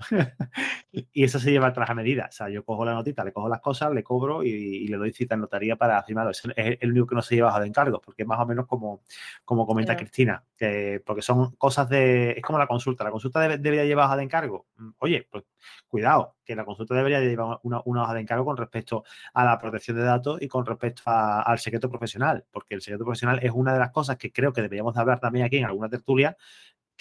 [0.90, 2.28] y eso se lleva a traje medida.
[2.30, 5.12] O sea, yo cojo la notita, le cojo las cosas, le cobro y, le doy
[5.12, 6.30] cita en notaría para firmarlo.
[6.30, 8.66] Es el, el único que no se lleva de encargos, porque es más o menos
[8.66, 9.02] como,
[9.44, 12.30] como comenta Cristina, que, porque son cosas de.
[12.30, 13.04] Es como la consulta.
[13.04, 14.64] La consulta debería llevar hoja de encargo.
[14.76, 15.44] Mm, oye, pues
[15.86, 19.04] cuidado, que la consulta debería llevar una, hoja de encargo con respecto
[19.34, 23.38] a la protección de datos y con respecto al secreto profesional, porque el secreto profesional
[23.42, 26.38] es una de las cosas que creo que deberíamos hablar también aquí en alguna tertulia,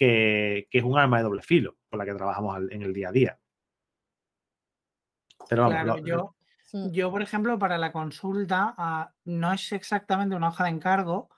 [0.02, 3.12] que, es un arma de doble filo con la que trabajamos en el día a
[3.12, 3.40] día.
[5.48, 6.36] Pero yo,
[6.92, 11.30] yo, por ejemplo, para la consulta ah, no es exactamente una hoja de encargo,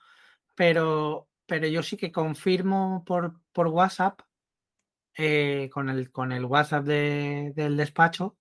[0.54, 4.20] pero, pero yo sí que confirmo por, por WhatsApp,
[5.18, 8.38] eh, con, el, con el WhatsApp del despacho,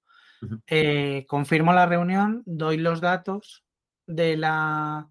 [0.68, 3.66] eh, confirmo la reunión, doy los datos
[4.06, 5.10] de la,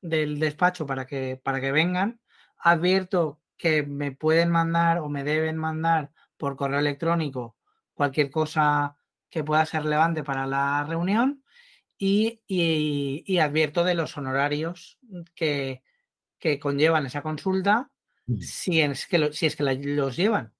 [0.00, 2.20] del despacho para que, para que vengan,
[2.56, 7.56] advierto que me pueden mandar o me deben mandar por correo electrónico
[7.92, 8.96] cualquier cosa
[9.28, 11.42] que pueda ser relevante para la reunión
[11.98, 14.98] y, advierto de los honorarios
[15.34, 15.82] que,
[16.60, 17.90] conllevan esa consulta
[18.26, 18.40] mm.
[18.40, 20.54] si, es que si es que los llevan.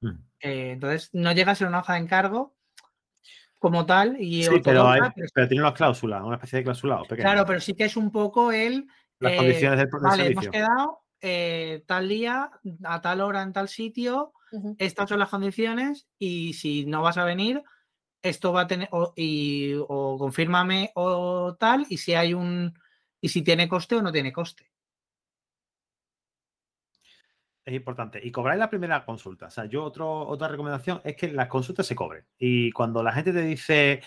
[0.00, 0.08] Mm.
[0.40, 2.56] Eh, entonces, no llega a ser una hoja de encargo
[3.58, 4.16] como tal.
[4.20, 4.88] Y sí, pero,
[5.48, 7.02] tiene una cláusula, una especie de cláusula.
[7.08, 8.86] Claro, pero sí que es un poco el...
[9.18, 12.50] Las condiciones del, del vale, hemos quedado eh, tal día,
[12.84, 14.32] a tal hora, en tal sitio,
[14.78, 17.62] estas son las condiciones y si no vas a venir,
[18.22, 22.74] esto va a tener, o, y, o confírmame o tal, y si hay un,
[23.20, 24.70] y si tiene coste o no tiene coste.
[27.64, 28.18] Es importante.
[28.22, 29.48] Y cobráis la primera consulta.
[29.48, 32.24] O sea, yo otro, otra recomendación es que las consultas se cobren.
[32.38, 34.00] Y cuando la gente te dice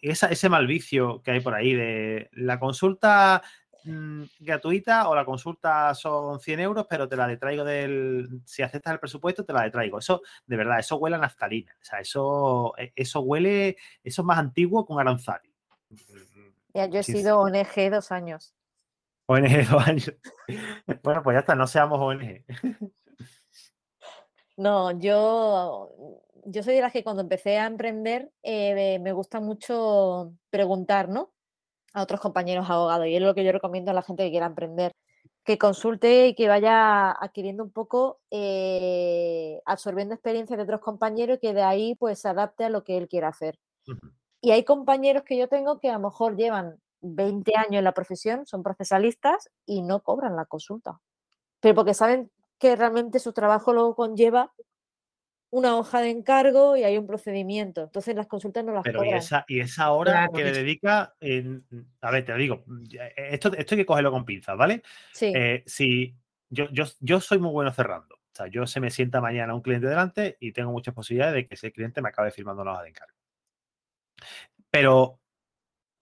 [0.00, 3.42] ese mal vicio que hay por ahí de la consulta
[3.84, 8.42] Mm, gratuita o la consulta son 100 euros, pero te la detraigo del.
[8.44, 9.98] Si aceptas el presupuesto, te la detraigo.
[9.98, 11.72] Eso, de verdad, eso huele a naftalina.
[11.80, 13.76] O sea, eso, e, eso huele.
[14.02, 15.50] Eso es más antiguo con Aranzari.
[16.74, 18.54] Ya, yo he sido ONG dos años.
[19.26, 20.14] ONG dos años.
[21.02, 22.44] bueno, pues ya está, no seamos ONG.
[24.56, 25.90] no, yo.
[26.46, 31.34] Yo soy de las que cuando empecé a emprender eh, me gusta mucho preguntar, ¿no?
[31.92, 33.06] A otros compañeros abogados.
[33.06, 34.92] Y es lo que yo recomiendo a la gente que quiera emprender,
[35.44, 41.40] que consulte y que vaya adquiriendo un poco, eh, absorbiendo experiencias de otros compañeros y
[41.40, 43.58] que de ahí pues se adapte a lo que él quiera hacer.
[44.40, 47.92] Y hay compañeros que yo tengo que a lo mejor llevan 20 años en la
[47.92, 51.00] profesión, son procesalistas y no cobran la consulta.
[51.60, 54.52] Pero porque saben que realmente su trabajo luego conlleva
[55.50, 57.82] una hoja de encargo y hay un procedimiento.
[57.82, 61.14] Entonces las consultas no las Pero y esa, y esa hora que le dedica,
[62.00, 62.64] a ver, te digo,
[63.16, 64.82] esto, esto hay que cogerlo con pinzas, ¿vale?
[65.12, 65.32] Sí.
[65.34, 66.14] Eh, si
[66.48, 68.14] yo, yo, yo soy muy bueno cerrando.
[68.14, 71.48] O sea, yo se me sienta mañana un cliente delante y tengo muchas posibilidades de
[71.48, 73.16] que ese cliente me acabe firmando una hoja de encargo.
[74.70, 75.20] Pero,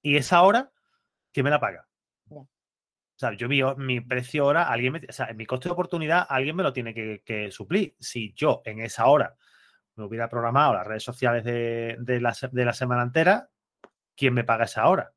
[0.03, 0.71] ¿y esa hora?
[1.33, 1.88] ¿Quién me la paga?
[3.19, 6.55] O sea, yo mi, mi precio hora, alguien o sea, mi coste de oportunidad, alguien
[6.55, 7.97] me lo tiene que, suplir.
[7.99, 9.35] Si yo en esa hora
[9.97, 13.51] me hubiera programado las redes sociales de, la, semana entera,
[14.17, 15.13] ¿quién me paga esa hora?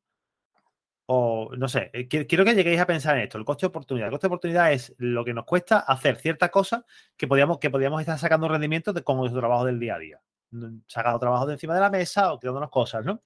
[1.05, 4.07] O no sé, eh, quiero que lleguéis a pensar en esto, el coste de oportunidad.
[4.07, 6.83] El coste de oportunidad es lo que nos cuesta hacer cierta cosa
[7.15, 10.21] que podíamos, que podíamos estar sacando rendimiento de, con nuestro trabajo del día a día.
[10.49, 13.21] Mm, sacando trabajo de encima de la mesa o tirándonos cosas, ¿no?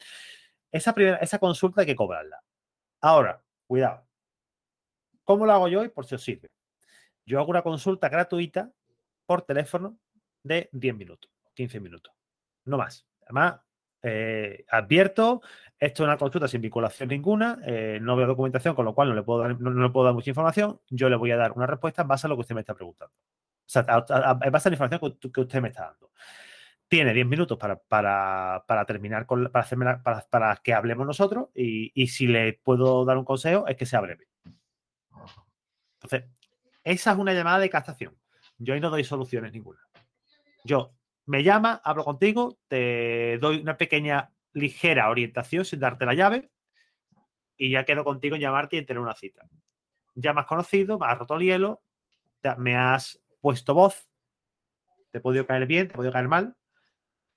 [0.70, 2.42] Esa, primera, esa consulta hay que cobrarla.
[3.00, 4.06] Ahora, cuidado,
[5.26, 6.50] ¿Cómo lo hago yo y por si os sirve?
[7.26, 8.72] Yo hago una consulta gratuita
[9.26, 9.98] por teléfono
[10.44, 12.14] de 10 minutos, 15 minutos,
[12.66, 13.08] no más.
[13.24, 13.60] Además,
[14.04, 15.42] eh, advierto,
[15.80, 19.16] esto es una consulta sin vinculación ninguna, eh, no veo documentación, con lo cual no
[19.16, 20.80] le, puedo dar, no, le puedo dar mucha información.
[20.90, 22.76] Yo le voy a dar una respuesta en base a lo que usted me está
[22.76, 23.14] preguntando.
[23.16, 26.12] O sea, en base a la información que, usted me está dando.
[26.88, 32.28] Tiene 10 minutos para, terminar con para, hacerme para, que hablemos nosotros y, y si
[32.28, 34.28] le puedo dar un consejo es que sea breve.
[36.06, 36.30] Entonces,
[36.84, 38.16] esa es una llamada de captación.
[38.58, 39.80] Yo ahí no doy soluciones ninguna.
[40.64, 40.94] Yo
[41.26, 46.50] me llama, hablo contigo, te doy una pequeña, ligera orientación sin darte la llave
[47.58, 49.48] y ya quedo contigo en llamarte y en tener una cita.
[50.14, 51.82] Ya me has conocido, me has roto el hielo,
[52.58, 54.08] me has puesto voz,
[55.12, 56.56] te he podido caer bien, te he podido caer mal.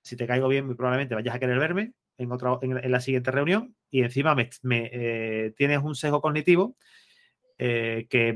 [0.01, 3.31] Si te caigo bien, muy probablemente vayas a querer verme en, otra, en, la siguiente
[3.31, 4.49] reunión y encima me,
[4.93, 6.77] eh, tienes un sesgo cognitivo
[7.59, 8.33] eh, que,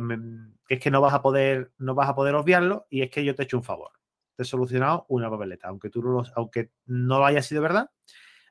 [0.67, 3.33] es que no vas a poder, no vas a poder obviarlo y es que yo
[3.33, 3.91] te he hecho un favor.
[4.35, 5.69] Te he solucionado una papeleta.
[5.69, 7.89] Aunque tú no aunque no haya sido verdad,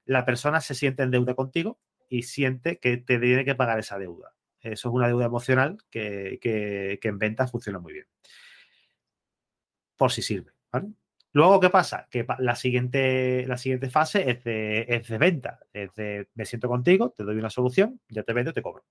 [0.07, 3.99] la persona se siente en deuda contigo y siente que te tiene que pagar esa
[3.99, 4.35] deuda.
[4.61, 8.07] Eso es una deuda emocional que, en ventas funciona muy bien.
[9.97, 10.53] Por si sirve,
[11.35, 12.09] Luego, ¿qué pasa?
[12.11, 15.61] Que la siguiente, la siguiente fase es de, es de venta.
[15.73, 18.85] Es de me siento contigo, te doy una solución, ya te vendo, te cobro.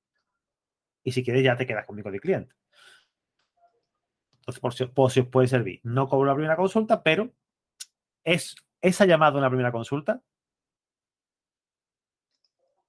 [1.03, 2.55] Y si quieres, ya te quedas conmigo de cliente.
[4.39, 5.79] Entonces, por si, por si os puede servir.
[5.83, 7.31] No cobro la primera consulta, pero
[8.23, 10.21] es esa llamada una primera consulta.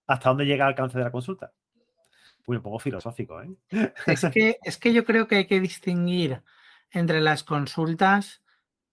[0.06, 1.52] ¿Hasta dónde llega el alcance de la consulta?
[2.46, 3.54] Muy un poco filosófico, ¿eh?
[4.06, 6.42] Es que, es que yo creo que hay que distinguir
[6.90, 8.42] entre las consultas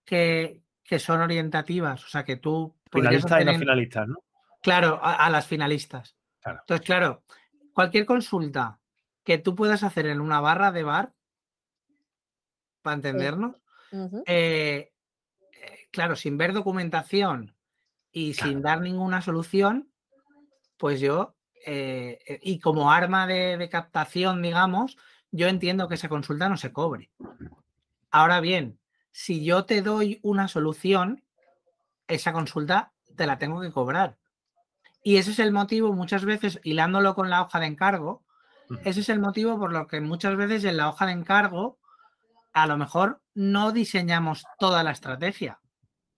[0.04, 0.62] que,
[0.98, 2.76] son orientativas, o sea, que tú...
[2.90, 4.16] Finalistas y no finalistas, ¿no?
[4.62, 6.16] Claro, a, las finalistas.
[6.44, 7.22] Entonces, claro,
[7.72, 8.79] cualquier consulta
[9.30, 11.14] que tú puedas hacer en una barra de bar,
[12.82, 13.54] para entendernos,
[14.26, 14.90] eh,
[15.52, 17.54] eh, claro, sin ver documentación
[18.10, 19.88] y sin dar ninguna solución,
[20.78, 24.98] pues yo, eh, y como arma de, de captación, digamos,
[25.30, 27.12] yo entiendo que esa consulta no se cobre.
[28.10, 28.80] Ahora bien,
[29.12, 31.22] si yo te doy una solución,
[32.08, 34.18] esa consulta te la tengo que cobrar.
[35.04, 38.24] Y ese es el motivo, muchas veces, hilándolo con la hoja de encargo,
[38.84, 41.78] ese es el motivo por lo que muchas veces en la hoja de encargo
[42.52, 45.60] a lo mejor no diseñamos toda la estrategia.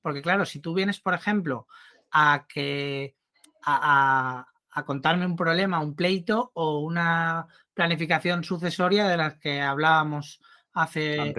[0.01, 1.67] Porque claro, si tú vienes, por ejemplo,
[2.11, 3.17] a que
[3.65, 4.47] a,
[4.87, 10.41] contarme un problema, un pleito o una planificación sucesoria de las que hablábamos
[10.73, 11.35] hace,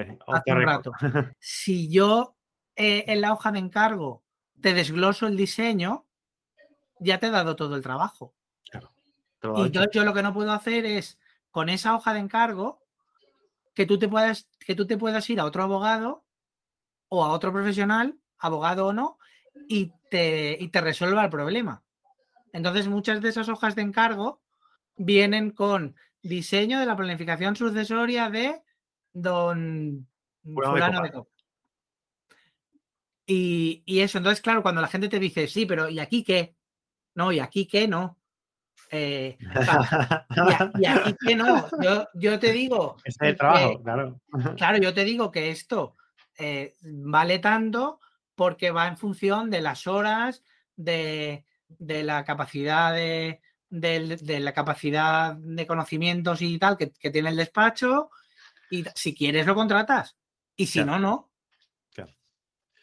[0.45, 0.91] un rato.
[1.39, 2.35] Si yo
[2.75, 4.23] eh, en la hoja de encargo
[4.61, 6.05] te desgloso el diseño,
[6.99, 8.33] ya te he dado todo el trabajo.
[9.57, 11.19] Y yo, lo que no puedo hacer es,
[11.51, 12.81] con esa hoja de encargo,
[13.73, 16.23] que tú te puedas, que tú te puedas ir a otro abogado
[17.09, 19.17] o a otro profesional, abogado o no,
[19.67, 21.83] y te, y te resuelva el problema.
[22.53, 24.41] Entonces, muchas de esas hojas de encargo
[24.95, 28.61] vienen con diseño de la planificación sucesoria de
[29.11, 30.07] don
[30.43, 31.29] fulano de copa.
[33.25, 36.55] Y, eso, entonces, claro, cuando la gente te dice, sí, pero ¿y aquí qué?
[37.15, 37.87] No, ¿y aquí qué?
[37.87, 38.17] No.
[38.95, 39.37] Eh,
[40.79, 41.67] y, aquí qué no.
[42.13, 42.97] Yo, te digo.
[43.03, 44.21] es el trabajo, claro.
[44.57, 45.95] Claro, yo te digo que esto
[46.37, 47.99] eh, vale tanto
[48.35, 50.43] porque va en función de las horas,
[50.75, 51.43] de,
[51.79, 58.11] la capacidad de, la capacidad de conocimientos y tal que, que tiene el despacho
[58.69, 60.17] y si quieres, lo contratas.
[60.55, 61.31] Y si no, no.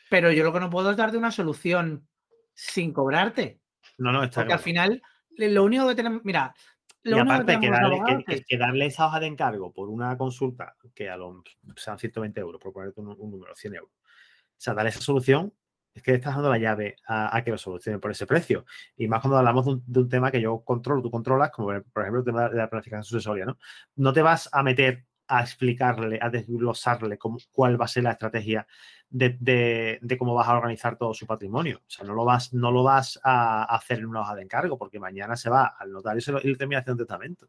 [0.09, 2.09] Pero yo lo que no puedo es darte una solución
[2.53, 3.61] sin cobrarte.
[3.97, 5.03] No, no, está Porque al final,
[5.49, 6.25] lo único que tenemos.
[6.25, 6.55] Mira.
[7.03, 11.43] Lo y aparte, que, darle, esa hoja de encargo por una consulta que a lo
[11.75, 13.91] sean 120 euros, por ponerte un, número, 100 euros.
[13.91, 15.55] O sea, darle esa solución
[15.95, 18.67] es que estás dando la llave a, que lo solucione por ese precio.
[18.99, 22.21] Y más cuando hablamos de un, tema que yo controlo, tú controlas, como por ejemplo
[22.21, 23.57] el tema de la planificación sucesoria, ¿no?
[23.97, 28.13] No te vas a meter a explicarle, a desglosarle cómo, cuál va a ser la
[28.13, 28.67] estrategia
[29.09, 31.79] de, cómo vas a organizar todo su patrimonio.
[31.87, 34.77] O sea, no lo vas, no lo vas a hacer en una hoja de encargo,
[34.77, 37.49] porque mañana se va al notario y, se lo, y termina haciendo un testamento.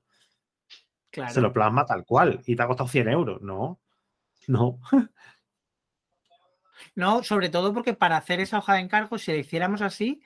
[1.30, 3.42] Se lo plasma tal cual y te ha costado 100 euros.
[3.42, 3.80] No,
[4.48, 4.80] no.
[6.96, 10.22] No, sobre todo porque para hacer esa hoja de encargo, si la hiciéramos así,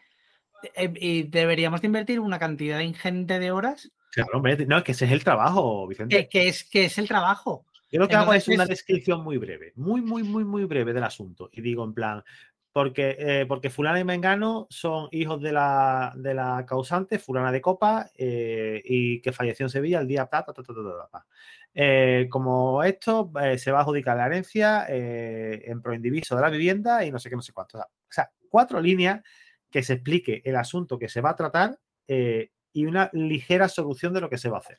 [0.74, 5.24] eh, deberíamos de invertir una cantidad ingente de horas Claro, no, que ese es el
[5.24, 6.28] trabajo, Vicente.
[6.30, 7.66] Que, es, que es el trabajo.
[7.92, 11.04] Yo lo que hago es una descripción muy breve, muy, muy, muy, muy breve del
[11.04, 11.50] asunto.
[11.52, 12.24] Y digo en plan,
[12.72, 17.62] porque, eh, porque fulana y mengano son hijos de la, de la causante, fulana de
[17.62, 20.26] copa, eh, y que falleció en Sevilla el día...
[20.26, 20.46] Ta,
[21.74, 27.12] eh, como esto, se va a adjudicar la herencia en proindiviso de la vivienda y
[27.12, 27.80] no sé qué, no sé cuánto.
[27.80, 29.22] O sea, cuatro líneas
[29.70, 31.78] que se explique el asunto que se va a tratar
[32.76, 34.78] y una ligera solución de lo que se va a hacer.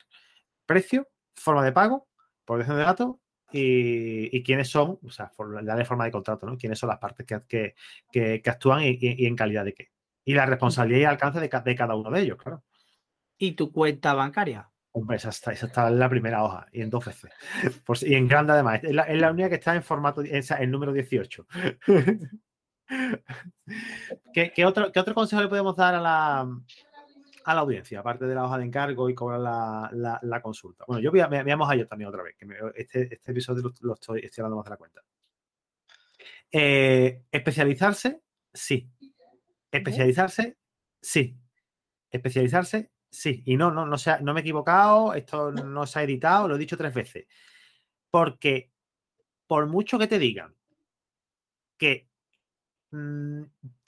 [0.67, 2.07] Precio, forma de pago,
[2.45, 3.15] protección de datos
[3.51, 5.31] y, quiénes son, o sea,
[5.63, 6.57] darle forma de contrato, ¿no?
[6.57, 7.73] Quiénes son las partes que, que,
[8.11, 9.89] que, actúan y, en calidad de qué.
[10.23, 12.63] Y la responsabilidad y alcance de, de, cada uno de ellos, claro.
[13.35, 14.69] ¿Y tu cuenta bancaria?
[14.91, 17.31] Hombre, esa está, esa está en la primera hoja y en dos veces.
[17.85, 18.83] Pues, y en grande además.
[18.83, 21.47] Es la, única que está en formato, en, número 18.
[24.33, 26.47] ¿Qué, qué, otro, ¿Qué otro consejo le podemos dar a la,
[27.47, 30.83] a la audiencia, aparte de la hoja de encargo y cobrar la, consulta.
[30.85, 34.41] Bueno, yo me, a yo también otra vez, que este, este, episodio lo, estoy, estoy,
[34.41, 35.01] hablando más de la cuenta.
[36.51, 38.21] Eh, especializarse,
[38.53, 38.91] sí.
[39.71, 40.57] Especializarse,
[41.01, 41.37] sí.
[42.11, 43.43] Especializarse, sí.
[43.45, 46.59] Y no, no, no, no me he equivocado, esto no se ha editado, lo he
[46.59, 47.27] dicho tres veces.
[48.11, 48.73] Porque
[49.47, 50.53] por mucho que te digan
[51.77, 52.06] que,
[52.91, 53.41] mm,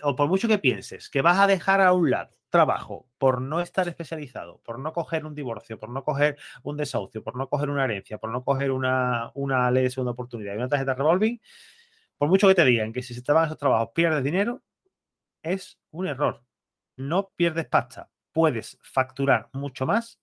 [0.04, 3.62] o por mucho que pienses que vas a dejar a un lado trabajo por no
[3.62, 7.70] estar especializado, por no coger un divorcio, por no coger un desahucio, por no coger
[7.70, 9.32] una herencia, por no coger una,
[9.72, 11.40] ley de segunda oportunidad y una tarjeta revolving,
[12.18, 14.64] por mucho que te digan que si se te van esos trabajos pierdes dinero,
[15.44, 16.44] es un error.
[16.98, 18.10] No pierdes pasta.
[18.34, 20.20] Puedes facturar mucho más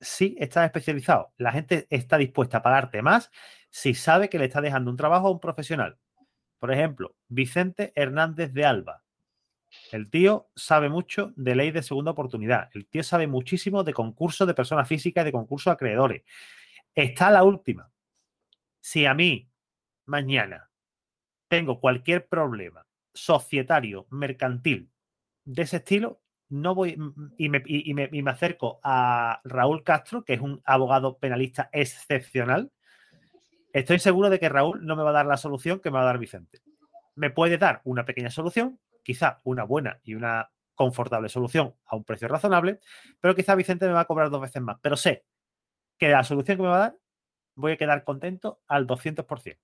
[0.00, 1.32] si estás especializado.
[1.38, 3.30] La gente está dispuesta a pagarte más
[3.70, 5.98] si sabe que le está dejando un trabajo a un profesional.
[6.60, 9.02] Por ejemplo, Vicente Hernández de Alba.
[9.92, 12.68] El tío sabe mucho de ley de segunda oportunidad.
[12.74, 16.22] El tío sabe muchísimo de concursos de personas físicas y de concursos acreedores.
[16.94, 17.90] Está la última.
[18.80, 19.48] Si a mí
[20.04, 20.70] mañana
[21.48, 24.90] tengo cualquier problema societario, mercantil
[25.44, 26.96] de ese estilo, no voy
[27.38, 32.70] y me, y me, acerco a Raúl Castro, que es un abogado penalista excepcional.
[33.72, 36.02] Estoy seguro de que Raúl no me va a dar la solución que me va
[36.02, 36.60] a dar Vicente.
[37.14, 42.04] Me puede dar una pequeña solución, quizá una buena y una confortable solución a un
[42.04, 42.80] precio razonable,
[43.20, 44.78] pero quizá Vicente me va a cobrar dos veces más.
[44.82, 45.24] Pero sé
[45.98, 46.96] que la solución que me va a dar
[47.54, 49.58] voy a quedar contento al 200%.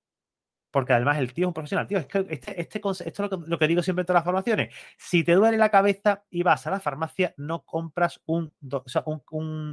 [0.77, 1.87] Porque además el tío es un profesional.
[1.87, 4.75] Tío, es que este, este esto es lo que, digo siempre en todas las formaciones.
[4.99, 8.53] Si te duele la cabeza y vas a la farmacia, no compras un,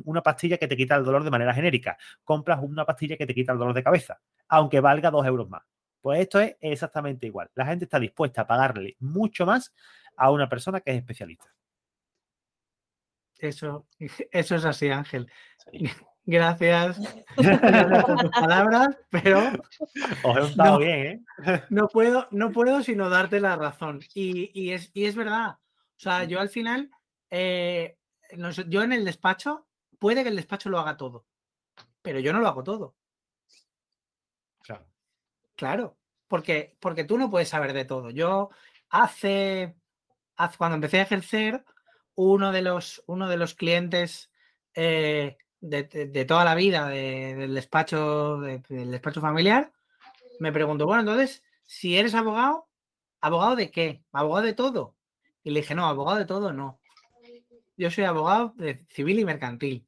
[0.06, 1.98] una pastilla que te quita el dolor de manera genérica.
[2.24, 5.64] Compras una pastilla que te quita el dolor de cabeza, aunque valga dos euros más.
[6.00, 7.52] Pues esto es exactamente igual.
[7.54, 9.74] La gente está dispuesta a pagarle mucho más
[10.16, 11.54] a una persona que es especialista.
[13.40, 13.88] Eso,
[14.32, 15.30] eso es así, Ángel.
[16.26, 17.00] Gracias
[17.36, 19.40] por tus palabras, pero
[20.24, 21.64] Os he no, bien, ¿eh?
[21.70, 24.00] no, puedo, no puedo sino darte la razón.
[24.14, 25.58] Y, es, es, verdad.
[25.60, 26.90] O sea, yo al final,
[27.30, 27.98] eh,
[28.68, 29.68] yo en el despacho,
[30.00, 31.26] puede que el despacho lo haga todo,
[32.02, 32.96] pero yo no lo hago todo.
[34.62, 34.86] Claro.
[35.56, 35.98] Claro,
[36.30, 38.12] porque, porque tú no puedes saber de todo.
[38.12, 38.50] Yo
[38.90, 39.76] hace,
[40.38, 41.66] hace cuando empecé a ejercer,
[42.16, 44.32] uno de los, uno de los clientes
[44.74, 49.72] eh, de, toda la vida del despacho, del despacho familiar,
[50.40, 52.68] me preguntó, bueno, entonces, si eres abogado,
[53.22, 54.04] ¿abogado de qué?
[54.12, 54.96] ¿Abogado de todo?
[55.42, 56.80] Y le dije, no, abogado de todo no.
[57.78, 59.88] Yo soy abogado de civil y mercantil.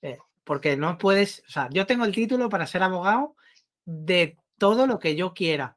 [0.00, 3.36] Eh, porque no puedes, o sea, yo tengo el título para ser abogado
[3.84, 5.76] de todo lo que yo quiera,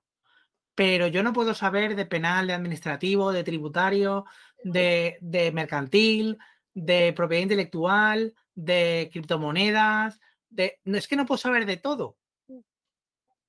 [0.73, 4.25] pero yo no puedo saber de penal, de administrativo, de tributario,
[4.63, 6.37] de, de mercantil,
[6.73, 10.79] de propiedad intelectual, de criptomonedas, de...
[10.83, 12.17] No, es que no puedo saber de todo.
[12.47, 12.59] Mm.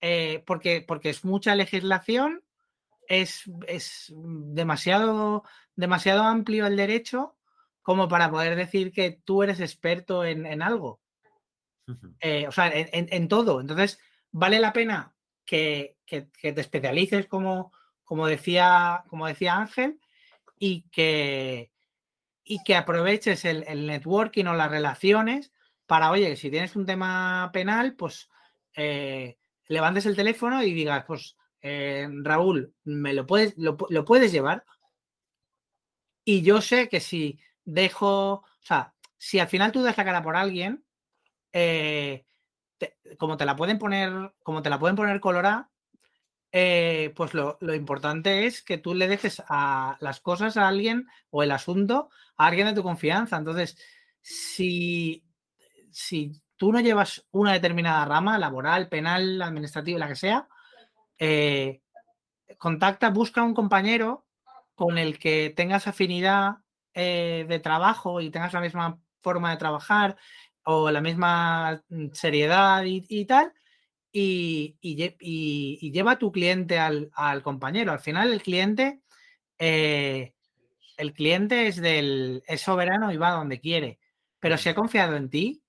[0.02, 2.44] Eh, porque, porque es mucha legislación,
[3.09, 5.44] es, es, demasiado,
[5.74, 7.36] demasiado amplio el derecho
[7.80, 11.00] como para poder decir que tú eres experto en, algo.
[12.20, 13.62] Eh, o sea, en, todo.
[13.62, 13.98] Entonces,
[14.30, 15.14] vale la pena
[15.46, 17.72] que, que, te especialices, como,
[18.04, 19.98] como, decía, como decía Ángel,
[20.59, 21.70] y que,
[22.49, 25.53] y que aproveches el, networking o las relaciones
[25.86, 28.30] para, oye, si tienes un tema penal, pues
[28.74, 29.36] eh,
[29.66, 34.64] levantes el teléfono y digas, pues eh, Raúl, ¿me lo puedes, lo, puedes llevar?
[36.24, 40.22] Y yo sé que si dejo, o sea, si al final tú das la cara
[40.22, 40.84] por alguien,
[41.53, 42.24] eh,
[43.18, 45.70] como te la pueden poner, como te la pueden poner colorada,
[46.51, 51.42] eh, pues lo, importante es que tú le dejes a las cosas a alguien o
[51.42, 53.36] el asunto a alguien de tu confianza.
[53.36, 53.76] Entonces,
[54.20, 55.22] si,
[56.57, 60.49] tú no llevas una determinada rama, laboral, penal, administrativa, la que sea,
[61.18, 61.82] eh,
[62.59, 64.26] contacta, busca un compañero
[64.74, 66.59] con el que tengas afinidad
[66.94, 70.16] eh, de trabajo y tengas la misma forma de trabajar
[70.64, 73.53] o la misma mm, seriedad y tal,
[74.20, 77.92] y, lleva a tu cliente al, compañero.
[77.92, 79.00] Al final el cliente,
[79.58, 80.34] eh,
[80.96, 83.98] el cliente es, del, es soberano y va donde quiere,
[84.40, 85.62] pero si ha confiado en ti,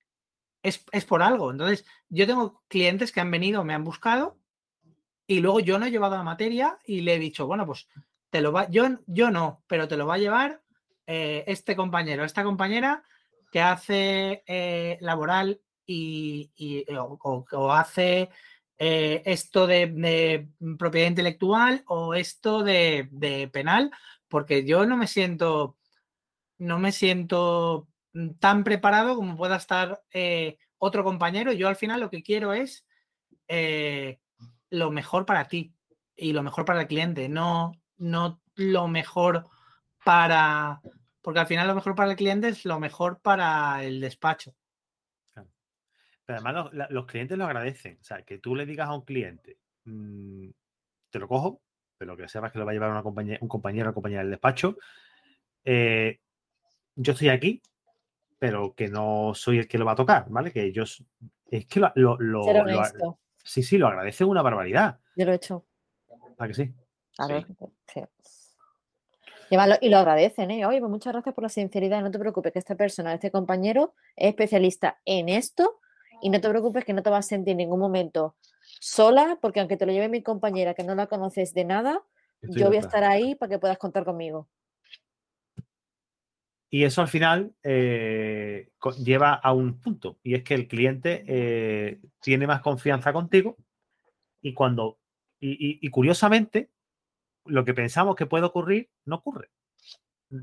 [0.63, 1.51] es, por algo.
[1.51, 4.37] Entonces, yo tengo clientes que han venido, me han buscado
[5.27, 7.87] y luego yo no he llevado la materia y le he dicho, bueno, pues
[8.29, 10.61] te lo va, yo, yo no, pero te lo va a llevar
[11.07, 13.03] eh, este compañero, esta compañera
[13.51, 15.61] que hace eh, laboral
[15.91, 18.29] y, o, hace
[18.77, 23.91] eh, esto de, propiedad intelectual o esto de, penal,
[24.27, 25.77] porque yo no me siento,
[26.57, 27.87] no me siento
[28.39, 31.51] tan preparado como pueda estar eh, otro compañero.
[31.53, 32.85] Yo al final lo que quiero es
[33.47, 34.19] eh,
[34.69, 35.73] lo mejor para ti
[36.15, 39.47] y lo mejor para el cliente, no, no lo mejor
[40.03, 40.81] para,
[41.21, 44.53] porque al final lo mejor para el cliente es lo mejor para el despacho.
[46.30, 47.97] Pero además los, clientes lo agradecen.
[47.99, 50.49] O sea, que tú le digas a un cliente, mm,
[51.09, 51.63] te lo cojo,
[51.97, 54.30] pero que sepas que lo va a llevar una compañía, un compañero o compañera del
[54.30, 54.77] despacho.
[55.65, 56.19] Eh,
[56.95, 57.63] yo estoy aquí,
[58.38, 60.51] pero que no soy el que lo va a tocar, ¿vale?
[60.51, 62.43] Que yo es que lo, lo,
[63.43, 64.99] sí, sí, lo agradece una barbaridad.
[65.15, 65.65] Yo lo he hecho.
[66.38, 66.71] ¿A que sí?
[67.17, 67.47] Además
[69.67, 70.63] lo, y lo agradecen, ¿eh?
[70.67, 72.03] Oye, pues muchas gracias por la sinceridad.
[72.03, 75.80] No te preocupes, que esta persona, este compañero, es especialista en esto.
[76.22, 78.36] Y no te preocupes que no te vas a sentir en ningún momento
[78.80, 82.01] sola, porque aunque te lo lleve mi compañera, que no la conoces de nada,
[82.41, 84.47] Estoy yo voy a estar ahí para que puedas contar conmigo.
[86.70, 88.70] Y eso al final eh,
[89.03, 93.57] lleva a un punto, y es que el cliente eh, tiene más confianza contigo
[94.41, 94.99] y cuando,
[95.39, 96.70] y, y- y curiosamente,
[97.45, 99.49] lo que pensamos que puede ocurrir, no ocurre.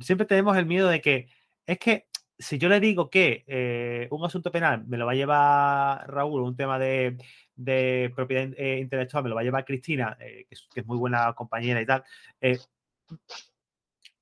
[0.01, 1.29] Siempre tenemos el miedo de que
[1.65, 2.07] es que
[2.39, 6.43] si yo le digo que eh, un asunto penal me lo va a llevar Raúl,
[6.43, 7.17] un tema de,
[7.55, 11.33] de propiedad eh, intelectual me lo va a llevar Cristina, eh, que, es, muy buena
[11.33, 12.05] compañera y tal,
[12.41, 12.59] eh,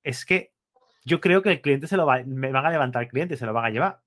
[0.03, 0.53] es que
[1.05, 3.47] yo creo que el cliente se lo va, me van a levantar el cliente, se
[3.47, 4.01] lo van a llevar.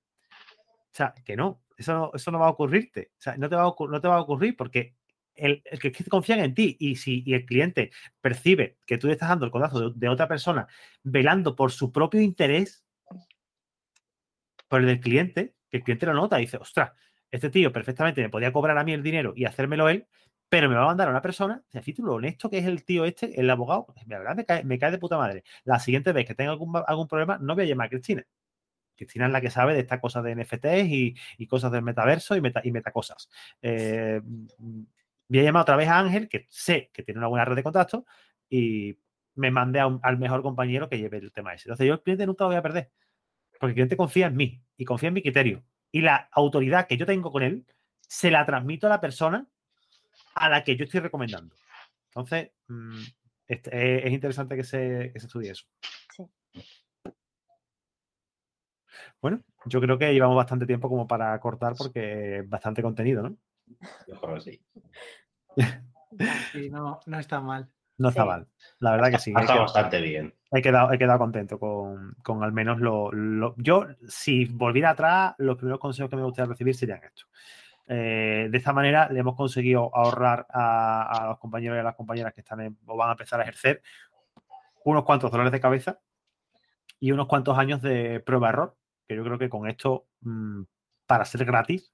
[0.92, 3.12] O sea, que no, eso no, eso no va a ocurrirte.
[3.18, 4.94] O sea, no te va a, no te va a ocurrir porque
[5.34, 7.90] el, el que confían en ti y si y el cliente
[8.20, 10.66] percibe que tú le estás dando el codazo de otra persona
[11.04, 12.84] velando por su propio interés,
[14.68, 16.92] por el del cliente, que el cliente lo nota y dice, ostras,
[17.30, 20.06] este tío perfectamente me podía cobrar a mí el dinero y hacérmelo él,
[20.48, 22.84] pero me va a mandar a una persona, sea, fíjate lo honesto que es el
[22.84, 25.44] tío este, el abogado, la verdad me cae, de puta madre.
[25.64, 28.24] La siguiente vez que tenga algún, algún problema, no voy a llamar a Cristina.
[28.96, 32.36] Cristina es la que sabe de estas cosas de NFTs y, y cosas del metaverso
[32.36, 33.28] y, meta, y metacosas.
[33.62, 34.20] Eh,
[35.28, 37.62] voy a llamar otra vez a Ángel, que sé que tiene una buena red de
[37.62, 38.04] contactos,
[38.48, 38.98] y
[39.34, 41.68] me mande a un- al mejor compañero que lleve el tema ese.
[41.68, 42.90] Entonces yo el cliente nunca lo voy a perder,
[43.58, 45.64] porque el cliente confía en mí y confía en mi criterio.
[45.90, 47.66] Y la autoridad que yo tengo con él,
[48.00, 49.46] se la transmito a la persona
[50.34, 51.54] a la que yo estoy recomendando.
[52.06, 53.02] Entonces, mm,
[53.46, 55.66] es, es interesante que se, que se estudie eso.
[56.14, 56.24] Sí.
[59.20, 63.36] Bueno, yo creo que llevamos bastante tiempo como para cortar porque es bastante contenido, ¿no?
[64.06, 64.62] Yo creo que sí.
[66.52, 67.68] Sí, no, no está mal.
[67.98, 68.28] No está Sí.
[68.28, 68.46] mal.
[68.80, 69.32] La verdad que sí.
[69.34, 70.34] Ha He estado quedado, bastante bien.
[70.52, 75.34] he quedado, he quedado contento con, con al menos lo, lo- Yo, si volviera atrás,
[75.38, 77.28] los primeros consejos que me gustaría recibir serían estos.
[77.86, 81.94] Eh, de esta manera le hemos conseguido ahorrar a, a los compañeros y a las
[81.96, 83.82] compañeras que están en- o van a empezar a ejercer
[84.84, 85.98] unos cuantos dolores de cabeza
[87.00, 88.76] y unos cuantos años de prueba-error,
[89.06, 90.62] que yo creo que con esto, mm,
[91.06, 91.92] para ser gratis,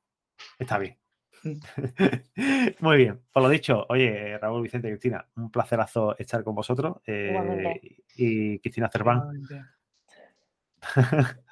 [0.59, 0.99] está bien.
[2.81, 6.97] Muy bien, por lo dicho, oye, Raúl, Vicente, Cristina, un placerazo estar con vosotros.
[7.07, 7.81] eh,
[8.17, 9.23] y Cristina Cerván.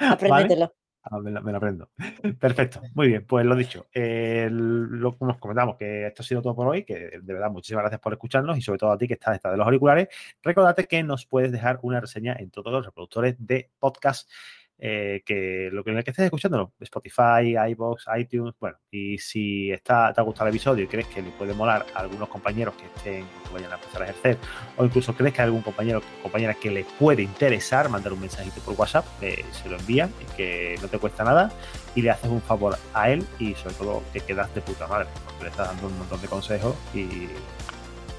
[0.00, 0.74] Apréndetelo.
[1.04, 1.90] Ah, me, lo, me lo aprendo.
[2.38, 3.88] Perfecto, muy bien, pues lo dicho.
[3.92, 7.82] eh, lo nos comentamos que esto ha sido todo por hoy, que de verdad muchísimas
[7.82, 10.08] gracias por escucharnos y sobre todo a ti que estás detrás de los auriculares.
[10.44, 14.30] Recordate que nos puedes dejar una reseña en todos los reproductores de podcast.
[14.78, 19.70] Eh, que lo que en el que estés escuchándolo, Spotify, iBox, iTunes, bueno, y si
[19.70, 22.74] está, te ha gustado el episodio y crees que le puede molar a algunos compañeros
[22.74, 24.38] que estén, que vayan a empezar a ejercer,
[24.76, 28.20] o incluso crees que hay algún compañero o compañera que le puede interesar, mandar un
[28.20, 31.52] mensajito por WhatsApp, eh, se lo envían que no te cuesta nada
[31.94, 35.08] y le haces un favor a él y sobre todo te quedas de puta madre,
[35.24, 37.28] porque le estás dando un montón de consejos y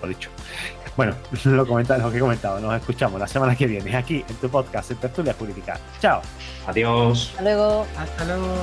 [0.10, 0.30] dicho.
[0.96, 4.36] Bueno, lo, comenta, lo que he comentado, nos escuchamos la semana que viene aquí en
[4.36, 5.80] tu podcast en Tertulia Jurídica.
[6.00, 6.22] Chao.
[6.68, 7.30] Adiós.
[7.32, 7.88] Hasta luego.
[7.98, 8.56] Hasta luego.